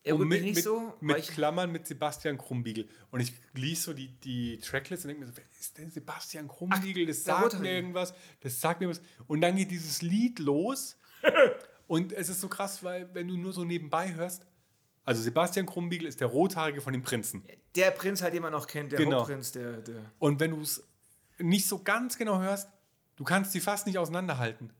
[0.04, 2.88] Ja, gut, mit, nicht so, mit Klammern mit Sebastian Krumbiegel.
[3.10, 6.48] Und ich lies so die, die Tracklist und denke mir so, wer ist denn Sebastian
[6.48, 7.06] Krumbiegel?
[7.06, 8.12] Das sagt mir irgendwas.
[8.40, 9.00] Das sagt mir was.
[9.28, 10.98] Und dann geht dieses Lied los.
[11.86, 14.44] und es ist so krass, weil wenn du nur so nebenbei hörst,
[15.04, 17.44] also Sebastian Krumbiegel ist der Rothaarige von den Prinzen.
[17.74, 19.18] der Prinz halt, den man noch kennt, der Genau.
[19.18, 20.84] Hauptprinz, der, der Und wenn du es
[21.38, 22.68] nicht so ganz genau hörst,
[23.16, 24.72] du kannst die fast nicht auseinanderhalten.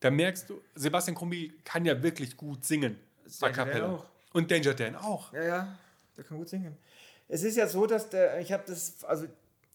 [0.00, 2.98] Da merkst du, Sebastian Krumbiegel kann ja wirklich gut singen.
[3.40, 4.04] A cappella.
[4.34, 5.32] Und Danger Dan auch.
[5.32, 5.78] Ja, ja,
[6.16, 6.76] der kann gut singen.
[7.28, 9.26] Es ist ja so, dass der, ich habe das, also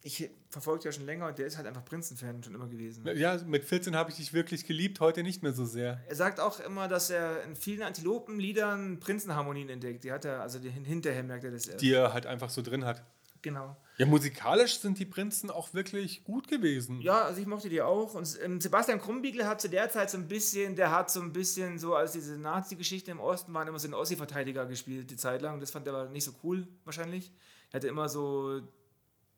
[0.03, 3.05] ich verfolge ja schon länger und der ist halt einfach Prinzen-Fan schon immer gewesen.
[3.17, 6.01] Ja, mit 14 habe ich dich wirklich geliebt, heute nicht mehr so sehr.
[6.07, 10.03] Er sagt auch immer, dass er in vielen Antilopenliedern Prinzenharmonien entdeckt.
[10.03, 11.81] Die hat er, also die, hinterher merkt er das erst.
[11.81, 13.03] Die er halt einfach so drin hat.
[13.41, 13.75] Genau.
[13.99, 17.01] Ja, musikalisch sind die Prinzen auch wirklich gut gewesen.
[17.01, 18.13] Ja, also ich mochte die auch.
[18.13, 21.33] Und ähm, Sebastian Krumbiegel hat zu der Zeit so ein bisschen, der hat so ein
[21.33, 25.41] bisschen so, als diese Nazi-Geschichte im Osten waren, immer so einen Ossi-Verteidiger gespielt, die Zeit
[25.41, 25.59] lang.
[25.59, 27.29] Das fand er aber nicht so cool, wahrscheinlich.
[27.71, 28.61] Er hatte immer so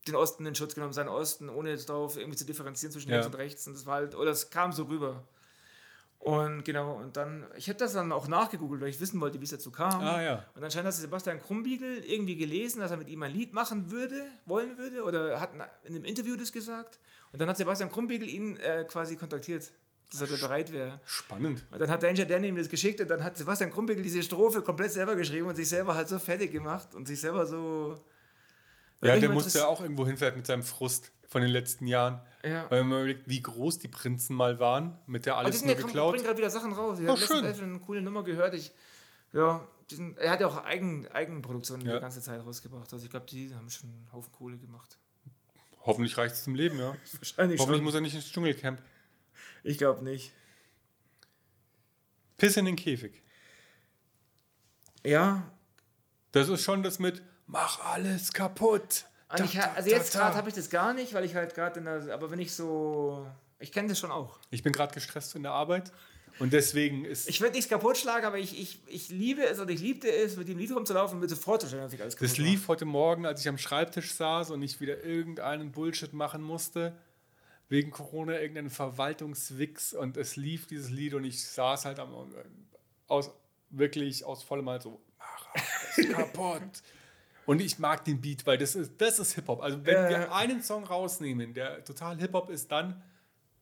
[0.08, 3.15] den Osten in Schutz genommen, seinen Osten, ohne jetzt darauf irgendwie zu differenzieren zwischen Ja.
[3.15, 3.65] links und rechts.
[3.65, 5.24] Und das war halt, oder es kam so rüber.
[6.21, 9.43] Und genau, und dann, ich habe das dann auch nachgegoogelt, weil ich wissen wollte, wie
[9.43, 10.01] es dazu kam.
[10.01, 10.45] Ah, ja.
[10.53, 13.89] Und dann scheint das Sebastian Krumbiegel irgendwie gelesen, dass er mit ihm ein Lied machen
[13.89, 15.49] würde, wollen würde, oder hat
[15.84, 16.99] in einem Interview das gesagt.
[17.31, 19.71] Und dann hat Sebastian Krumbiegel ihn äh, quasi kontaktiert,
[20.12, 21.01] dass er bereit wäre.
[21.05, 21.65] Spannend.
[21.71, 24.62] Und dann hat Danger Dan ihm das geschickt und dann hat Sebastian Krumbiegel diese Strophe
[24.62, 27.99] komplett selber geschrieben und sich selber halt so fertig gemacht und sich selber so.
[29.03, 32.21] Ja, der musste ja auch irgendwo hinfällt mit seinem Frust von den letzten Jahren.
[32.43, 32.69] Ja.
[32.69, 36.13] Weil man überlegt, wie groß die Prinzen mal waren, mit der alles nur geklaut.
[36.13, 36.99] bringen gerade wieder Sachen raus.
[36.99, 37.43] Ich Oh, schön.
[37.45, 38.53] erst eine coole Nummer gehört.
[38.53, 38.71] Ich,
[39.33, 41.95] ja, die sind, er hat ja auch Eigen, Eigenproduktionen Ja.
[41.95, 42.91] die ganze Zeit rausgebracht.
[42.93, 44.97] Also ich glaube, die haben schon einen Haufen Kohle gemacht.
[45.83, 46.95] Hoffentlich reicht es zum Leben, ja.
[47.19, 48.81] Wahrscheinlich Hoffentlich muss er nicht ins Dschungelcamp.
[49.63, 50.31] Ich glaube nicht.
[52.37, 53.21] Piss in den Käfig.
[55.03, 55.51] Ja,
[56.31, 59.06] Das ist schon das mit Mach alles kaputt.
[59.30, 61.80] Da, ich, also da, jetzt gerade habe ich das gar nicht, weil ich halt gerade
[61.80, 63.25] in der, aber wenn ich so,
[63.60, 64.39] ich kenne das schon auch.
[64.49, 65.91] Ich bin gerade gestresst in der Arbeit
[66.39, 69.69] und deswegen ist Ich würde nichts kaputt schlagen, aber ich, ich, ich liebe es und
[69.69, 72.15] ich liebte es, mit dem Lied rumzulaufen und mir sofort zu stellen, dass ich alles
[72.15, 76.13] kaputt Das lief heute Morgen, als ich am Schreibtisch saß und ich wieder irgendeinen Bullshit
[76.13, 76.97] machen musste.
[77.69, 79.93] Wegen Corona, irgendeinen Verwaltungswix.
[79.93, 82.13] Und es lief dieses Lied und ich saß halt am,
[83.08, 83.32] aus,
[83.69, 86.82] wirklich aus vollem Hals so, mach alles kaputt.
[87.51, 89.61] Und ich mag den Beat, weil das ist, das ist Hip-Hop.
[89.61, 93.01] Also wenn Ja, wir einen Song rausnehmen, der total Hip-Hop ist, dann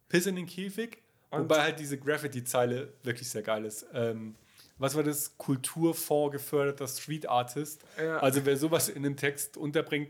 [0.09, 1.01] Piss in den Käfig.
[1.31, 3.87] Und- wobei halt diese Graffiti-Zeile wirklich sehr geil ist.
[3.93, 4.35] Ähm,
[4.77, 5.35] was war das?
[5.37, 7.81] Kulturfonds geförderter Street Artist.
[7.99, 8.17] Ja.
[8.19, 10.09] Also wer sowas in einem Text unterbringt,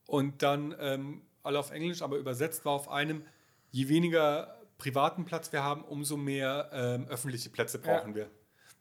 [0.08, 3.24] und dann ähm, alle auf Englisch, aber übersetzt war auf einem,
[3.72, 8.30] je weniger privaten Platz wir haben, umso mehr ähm, öffentliche Plätze brauchen wir.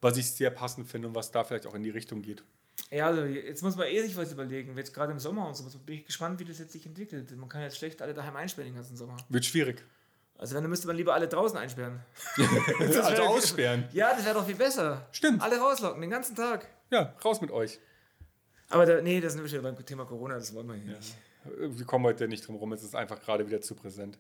[0.01, 2.43] Was ich sehr passend finde und was da vielleicht auch in die Richtung geht.
[2.91, 4.77] Ja, also jetzt muss man eh sich was überlegen.
[4.77, 5.65] Jetzt gerade im Sommer und so.
[5.81, 7.37] Bin ich gespannt, wie das jetzt sich entwickelt.
[7.37, 9.17] Man kann jetzt schlecht alle daheim einsperren den ganzen Sommer.
[9.29, 9.85] Wird schwierig.
[10.39, 12.01] Also dann müsste man lieber alle draußen einsperren.
[12.79, 13.87] also aussperren.
[13.93, 15.07] Ja, das wäre doch viel besser.
[15.13, 15.43] Stimmt.
[15.43, 16.67] Alle rauslocken, den ganzen Tag.
[16.91, 17.79] Ja, raus mit euch.
[18.71, 21.15] Aber da, nee, das sind wir wieder beim Thema Corona, das wollen wir hier nicht.
[21.45, 24.19] Wir kommen heute nicht drum rum, es ist einfach gerade wieder zu präsent.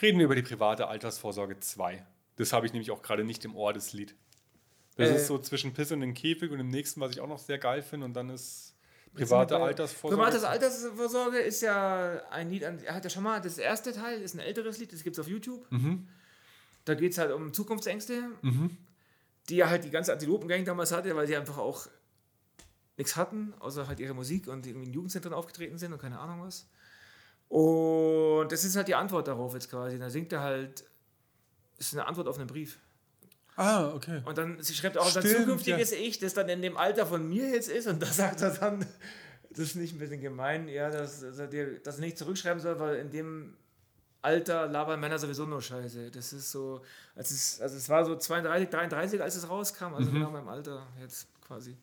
[0.00, 2.04] Reden wir über die private Altersvorsorge 2.
[2.36, 4.14] Das habe ich nämlich auch gerade nicht im Ohr, das Lied.
[4.96, 5.16] Das Äh.
[5.16, 7.58] ist so zwischen Piss und den Käfig und dem nächsten, was ich auch noch sehr
[7.58, 8.06] geil finde.
[8.06, 8.74] Und dann ist
[9.14, 10.22] private Altersvorsorge.
[10.24, 14.34] Private Altersvorsorge ist ja ein Lied, er hat ja schon mal, das erste Teil ist
[14.34, 15.70] ein älteres Lied, das gibt es auf YouTube.
[15.70, 16.08] Mhm.
[16.86, 18.22] Da geht es halt um Zukunftsängste,
[19.48, 21.86] die ja halt die ganze Antilopengang damals hatte, weil sie einfach auch
[22.96, 26.42] nichts hatten, außer halt ihre Musik und irgendwie in Jugendzentren aufgetreten sind und keine Ahnung
[26.42, 26.66] was.
[27.48, 29.98] Und das ist halt die Antwort darauf jetzt quasi.
[29.98, 30.84] Da singt er halt,
[31.78, 32.78] ist eine Antwort auf einen Brief.
[33.56, 34.22] Ah, okay.
[34.24, 37.28] Und dann sie schreibt auch sein Stimmt, zukünftiges Ich, das dann in dem Alter von
[37.28, 37.86] mir jetzt ist.
[37.86, 38.86] Und da sagt er dann,
[39.50, 42.80] das ist nicht ein bisschen gemein, ja, dass, dass er dir das nicht zurückschreiben soll,
[42.80, 43.54] weil in dem
[44.22, 46.10] Alter labern Männer sowieso nur Scheiße.
[46.10, 46.80] Das ist so,
[47.14, 50.86] als es, also es war so 32, 33, als es rauskam, also genau meinem Alter
[51.00, 51.76] jetzt quasi.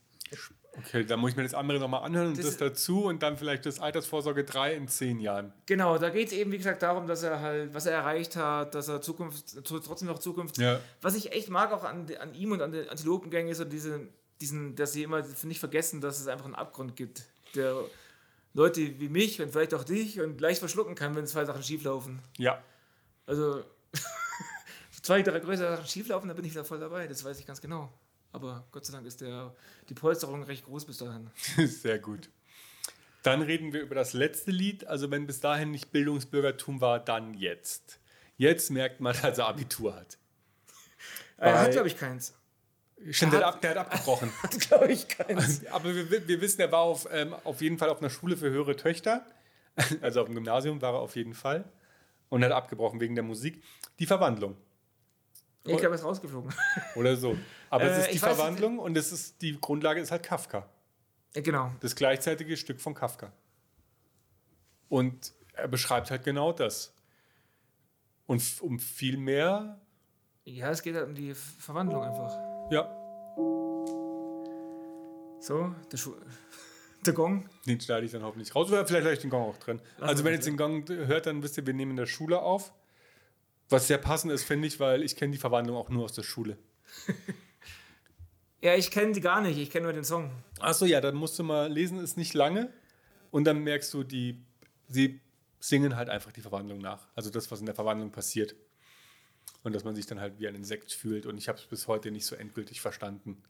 [0.78, 3.38] Okay, dann muss ich mir das andere nochmal anhören und Das- das, dazu und dann
[3.38, 5.52] vielleicht das Altersvorsorge 3 in 10 Jahren.
[5.66, 8.76] Genau, da geht es eben, wie gesagt, darum, dass er halt, was er erreicht hat,
[8.76, 10.80] dass er Zukunft, trotzdem noch Zukunft Ja.
[11.02, 14.08] Was ich echt mag auch an, an ihm und an den Antilopengang ist so diese,
[14.40, 17.24] diesen, dass sie immer nicht vergessen, dass es einfach einen Abgrund gibt,
[17.56, 17.76] der
[18.54, 22.20] Leute wie mich und vielleicht auch dich und leicht verschlucken kann, wenn zwei Sachen schieflaufen.
[22.38, 22.64] Ja,
[23.26, 23.64] Also
[25.02, 27.60] zwei, drei größere Sachen schieflaufen, da bin ich da voll dabei, das weiß ich ganz
[27.60, 27.92] genau.
[28.32, 29.54] Aber Gott sei Dank ist der,
[29.90, 31.30] die Polsterung recht groß bis dahin.
[31.68, 32.30] sehr gut.
[33.24, 34.86] Dann reden wir über das letzte Lied.
[34.88, 38.00] Also wenn bis dahin nicht Bildungsbürgertum war, dann jetzt.
[38.38, 40.18] Jetzt merkt man, dass er Abitur hat.
[41.38, 42.34] Er hat, glaube ich, keins.
[43.12, 44.32] Stimmt, Er der, hat- der hat abgebrochen.
[44.44, 45.66] Hat, glaube ich, keins.
[45.72, 48.50] Aber wir, wir wissen, er war auf, ähm, auf jeden Fall auf einer Schule für
[48.50, 49.26] höhere Töchter.
[50.02, 51.64] Also auf dem Gymnasium war er auf jeden Fall
[52.28, 53.64] und hat abgebrochen wegen der Musik.
[54.00, 54.58] Die Verwandlung.
[55.74, 56.54] Ich glaube, er ist rausgeflogen.
[56.96, 57.38] Oder so.
[57.70, 60.24] Aber es Äh, ist die ich weiß Verwandlung und es ist die Grundlage ist halt
[60.24, 60.68] Kafka.
[61.36, 61.72] Ja, genau.
[61.82, 63.32] Das gleichzeitige Stück von Kafka.
[64.88, 66.94] Und er beschreibt halt genau das.
[68.26, 69.80] Und um viel mehr,
[70.46, 72.32] Ja, es geht halt um die Ver- Verwandlung einfach.
[72.72, 72.84] ja,
[75.40, 76.14] So, der, Schu
[77.06, 77.48] der Gong.
[77.66, 78.68] den schneide ich dann hoffentlich raus.
[78.70, 79.82] Oder vielleicht lasse ich den Gong auch drin.
[79.98, 82.42] Lass also wenn ihr den Gong hört, dann wisst ihr, wir nehmen in der Schule
[82.42, 82.74] auf.
[83.70, 86.24] Was sehr passend ist, finde ich, weil ich kenne die Verwandlung auch nur aus der
[86.24, 86.58] Schule.
[88.62, 89.58] Ja, ich kenne die gar nicht.
[89.58, 90.32] Ich kenne nur den Song.
[90.60, 92.74] Achso, ja, dann musst du mal lesen, ist nicht lange.
[93.32, 94.44] Und dann merkst du, die,
[94.88, 95.22] sie
[95.60, 97.08] singen halt einfach die Verwandlung nach.
[97.16, 98.56] Also das, was in der Verwandlung passiert.
[99.64, 101.26] Und dass man sich dann halt wie ein Insekt fühlt.
[101.26, 103.42] Und ich habe es bis heute nicht so endgültig verstanden.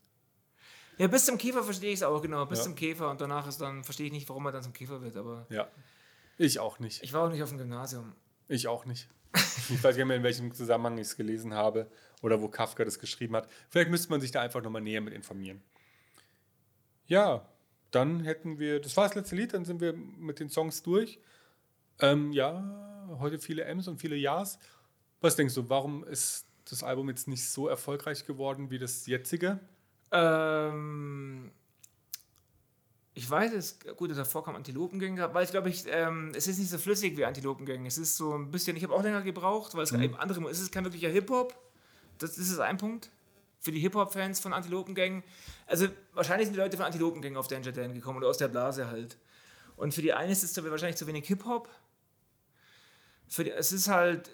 [0.98, 2.46] Ja, bis zum Käfer verstehe ich es auch, genau.
[2.46, 2.66] Bis Ja.
[2.66, 3.10] zum Käfer.
[3.10, 5.16] Und danach ist dann, verstehe ich nicht, warum er dann zum Käfer wird.
[5.16, 5.70] Aber Ja.
[6.38, 7.04] Ich auch nicht.
[7.04, 8.14] ich war auch nicht auf dem Gymnasium.
[8.48, 9.08] Ich auch nicht.
[9.72, 12.84] Ich weiß gar nicht mehr, in welchem Zusammenhang ich es gelesen habe oder wo Kafka
[12.84, 13.48] das geschrieben hat.
[13.70, 15.62] Vielleicht müsste man sich da einfach nochmal näher mit informieren.
[17.06, 17.48] Ja,
[17.92, 21.20] dann hätten wir, das war das letzte Lied, dann sind wir mit den Songs durch.
[22.00, 24.60] Ähm, ja, heute viele M's und viele Ja's.
[25.22, 29.60] Was denkst du, warum ist das Album jetzt nicht so erfolgreich geworden wie das jetzige?
[30.12, 31.52] Ähm,
[33.13, 36.69] ich weiß es, gut, davor kam Antilopengänge, weil ich glaube, ich, ähm, es ist nicht
[36.69, 37.88] so flüssig wie Antilopengänge.
[37.88, 40.60] Es ist so ein bisschen, ich habe auch länger gebraucht, weil es eben andere, es
[40.60, 41.56] ist kein wirklicher Hip-Hop.
[42.19, 43.10] Das ist es ein Punkt.
[43.60, 45.24] Für die Hip-Hop-Fans von Antilopengängen.
[45.65, 48.88] Also wahrscheinlich sind die Leute von Antilopengängen auf Danger Dan gekommen oder aus der Blase
[48.88, 49.17] halt.
[49.76, 51.69] Und für die einen ist es wahrscheinlich zu wenig Hip-Hop.
[53.28, 54.30] Für die, es ist halt,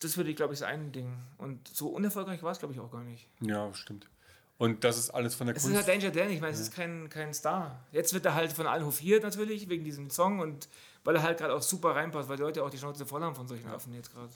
[0.00, 1.16] das würde ich glaube ich sein Ding.
[1.38, 3.28] Und so unerfolgreich war es glaube ich auch gar nicht.
[3.40, 4.08] Ja, stimmt.
[4.58, 5.88] Und das ist alles von der Es ist Kunst.
[5.88, 7.86] halt Danger Dan, ich meine, es ist kein, kein Star.
[7.92, 10.68] Jetzt wird er halt von allen hofiert natürlich, wegen diesem Song und
[11.04, 13.36] weil er halt gerade auch super reinpasst, weil die Leute auch die Schnauze voll haben
[13.36, 14.32] von solchen Affen jetzt gerade.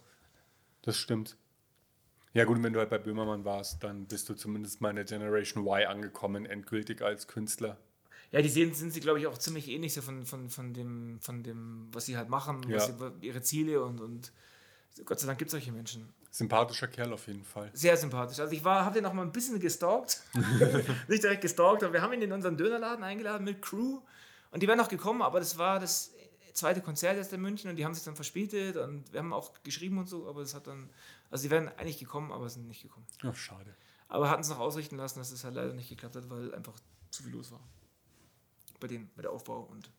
[0.83, 1.37] Das stimmt.
[2.35, 5.05] Ja gut, wenn du halt bei Böhmermann warst, dann bist du zumindest mal in der
[5.05, 7.77] Generation Y angekommen, endgültig als Künstler.
[8.31, 11.19] Ja, die sehen, sind sie, glaube ich, auch ziemlich ähnlich so von, von, von, dem,
[11.21, 12.81] von dem, was sie halt machen, Ja.
[12.81, 14.33] sie, ihre Ziele und, und
[15.05, 16.09] Gott sei Dank gibt es solche Menschen.
[16.33, 17.71] Sympathischer Kerl auf jeden Fall.
[17.75, 18.41] Sehr sympathisch.
[18.41, 20.23] Also ich war, habe den noch mal ein bisschen gestalkt.
[21.09, 24.01] Nicht direkt gestalkt, aber wir haben ihn in unseren Dönerladen eingeladen mit Crew.
[24.51, 26.11] Und die wären noch gekommen, aber das war das
[26.55, 29.53] zweite Konzert erst in München und die haben sich dann verspätet und wir haben auch
[29.63, 30.91] geschrieben und so, aber es hat dann,
[31.31, 33.07] also die wären eigentlich gekommen, aber sind nicht gekommen.
[33.23, 33.75] Ach, schade.
[34.09, 36.75] Aber hatten es noch ausrichten lassen, dass es halt leider nicht geklappt hat, weil einfach
[37.11, 37.61] zu viel los war.
[38.81, 39.91] Bei denen, bei der Aufbau und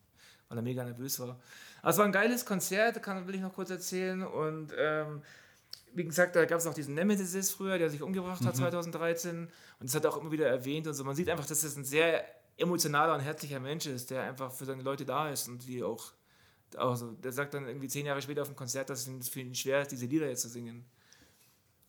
[0.48, 1.40] weil er mega nervös war.
[1.80, 4.22] Aber es war ein geiles Konzert, kann, will ich noch kurz erzählen.
[4.22, 5.22] Und ähm,
[5.94, 9.44] wie gesagt, da gab es noch diesen Nemesis früher, der sich umgebracht hat 2013.
[9.44, 11.04] Und das hat er auch immer wieder erwähnt und so.
[11.04, 12.24] Man sieht einfach, dass das ein sehr
[12.56, 16.12] emotionaler und herzlicher Mensch ist, der einfach für seine Leute da ist und die auch.
[16.76, 19.54] Also, der sagt dann irgendwie zehn Jahre später auf dem Konzert, dass es für ihn
[19.54, 20.84] schwer ist, diese Lieder jetzt zu singen.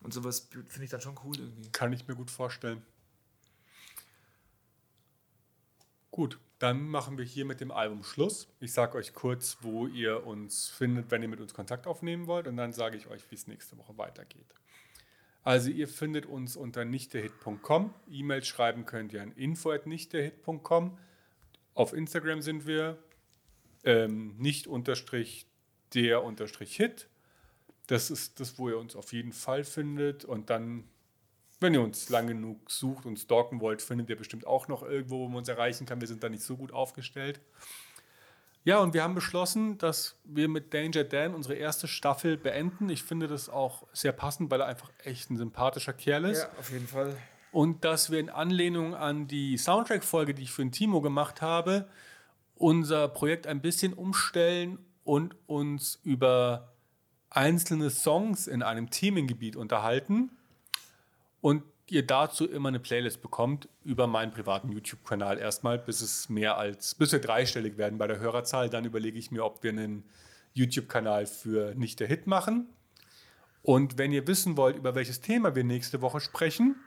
[0.01, 1.71] Und sowas finde ich dann schon cool irgendwie.
[1.71, 2.83] Kann ich mir gut vorstellen.
[6.11, 8.47] Gut, dann machen wir hier mit dem Album Schluss.
[8.59, 12.47] Ich sage euch kurz, wo ihr uns findet, wenn ihr mit uns Kontakt aufnehmen wollt.
[12.47, 14.53] Und dann sage ich euch, wie es nächste Woche weitergeht.
[15.43, 17.93] Also ihr findet uns unter nichtderhit.com.
[18.09, 20.97] E-Mails schreiben könnt ihr an info.nichtderhit.com.
[21.75, 22.97] Auf Instagram sind wir
[23.83, 25.45] ähm, nicht unterstrich
[25.93, 27.09] der unterstrich Hit.
[27.87, 30.25] Das ist das, wo ihr uns auf jeden Fall findet.
[30.25, 30.85] Und dann,
[31.65, 35.19] wenn ihr uns lang genug sucht und stalken wollt, findet ihr bestimmt auch noch irgendwo,
[35.19, 35.99] wo man uns erreichen kann.
[35.99, 37.41] Wir sind da nicht so gut aufgestellt.
[38.63, 42.89] Ja, und wir haben beschlossen, dass wir mit Danger Dan unsere erste Staffel beenden.
[42.89, 46.43] Ich finde das auch sehr passend, weil er einfach echt ein sympathischer Kerl ist.
[46.43, 47.15] Ja, auf jeden Fall.
[47.51, 51.87] Und dass wir in Anlehnung an die Soundtrack-Folge, die ich für den Timo gemacht habe,
[52.55, 56.73] unser Projekt ein bisschen umstellen und uns über
[57.29, 60.31] einzelne Songs in einem Themengebiet unterhalten.
[61.45, 66.57] Und ihr dazu immer eine Playlist bekommt über meinen privaten YouTube-Kanal erstmal, bis es mehr
[66.57, 68.67] als, bis wir dreistellig werden bei der Hörerzahl.
[68.67, 70.09] Dann überlege ich mir, ob wir einen
[70.53, 72.73] YouTube-Kanal für Nicht der Hit machen.
[73.61, 76.77] Und wenn ihr wissen wollt, über welches Thema wir nächste Woche sprechen,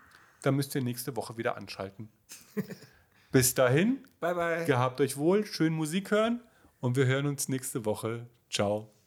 [0.42, 2.08] dann müsst ihr nächste Woche wieder anschalten.
[3.30, 4.64] Bis dahin, Bye, bye.
[4.64, 6.40] gehabt euch wohl, schön Musik hören
[6.80, 8.26] und wir hören uns nächste Woche.
[8.50, 8.97] Ciao.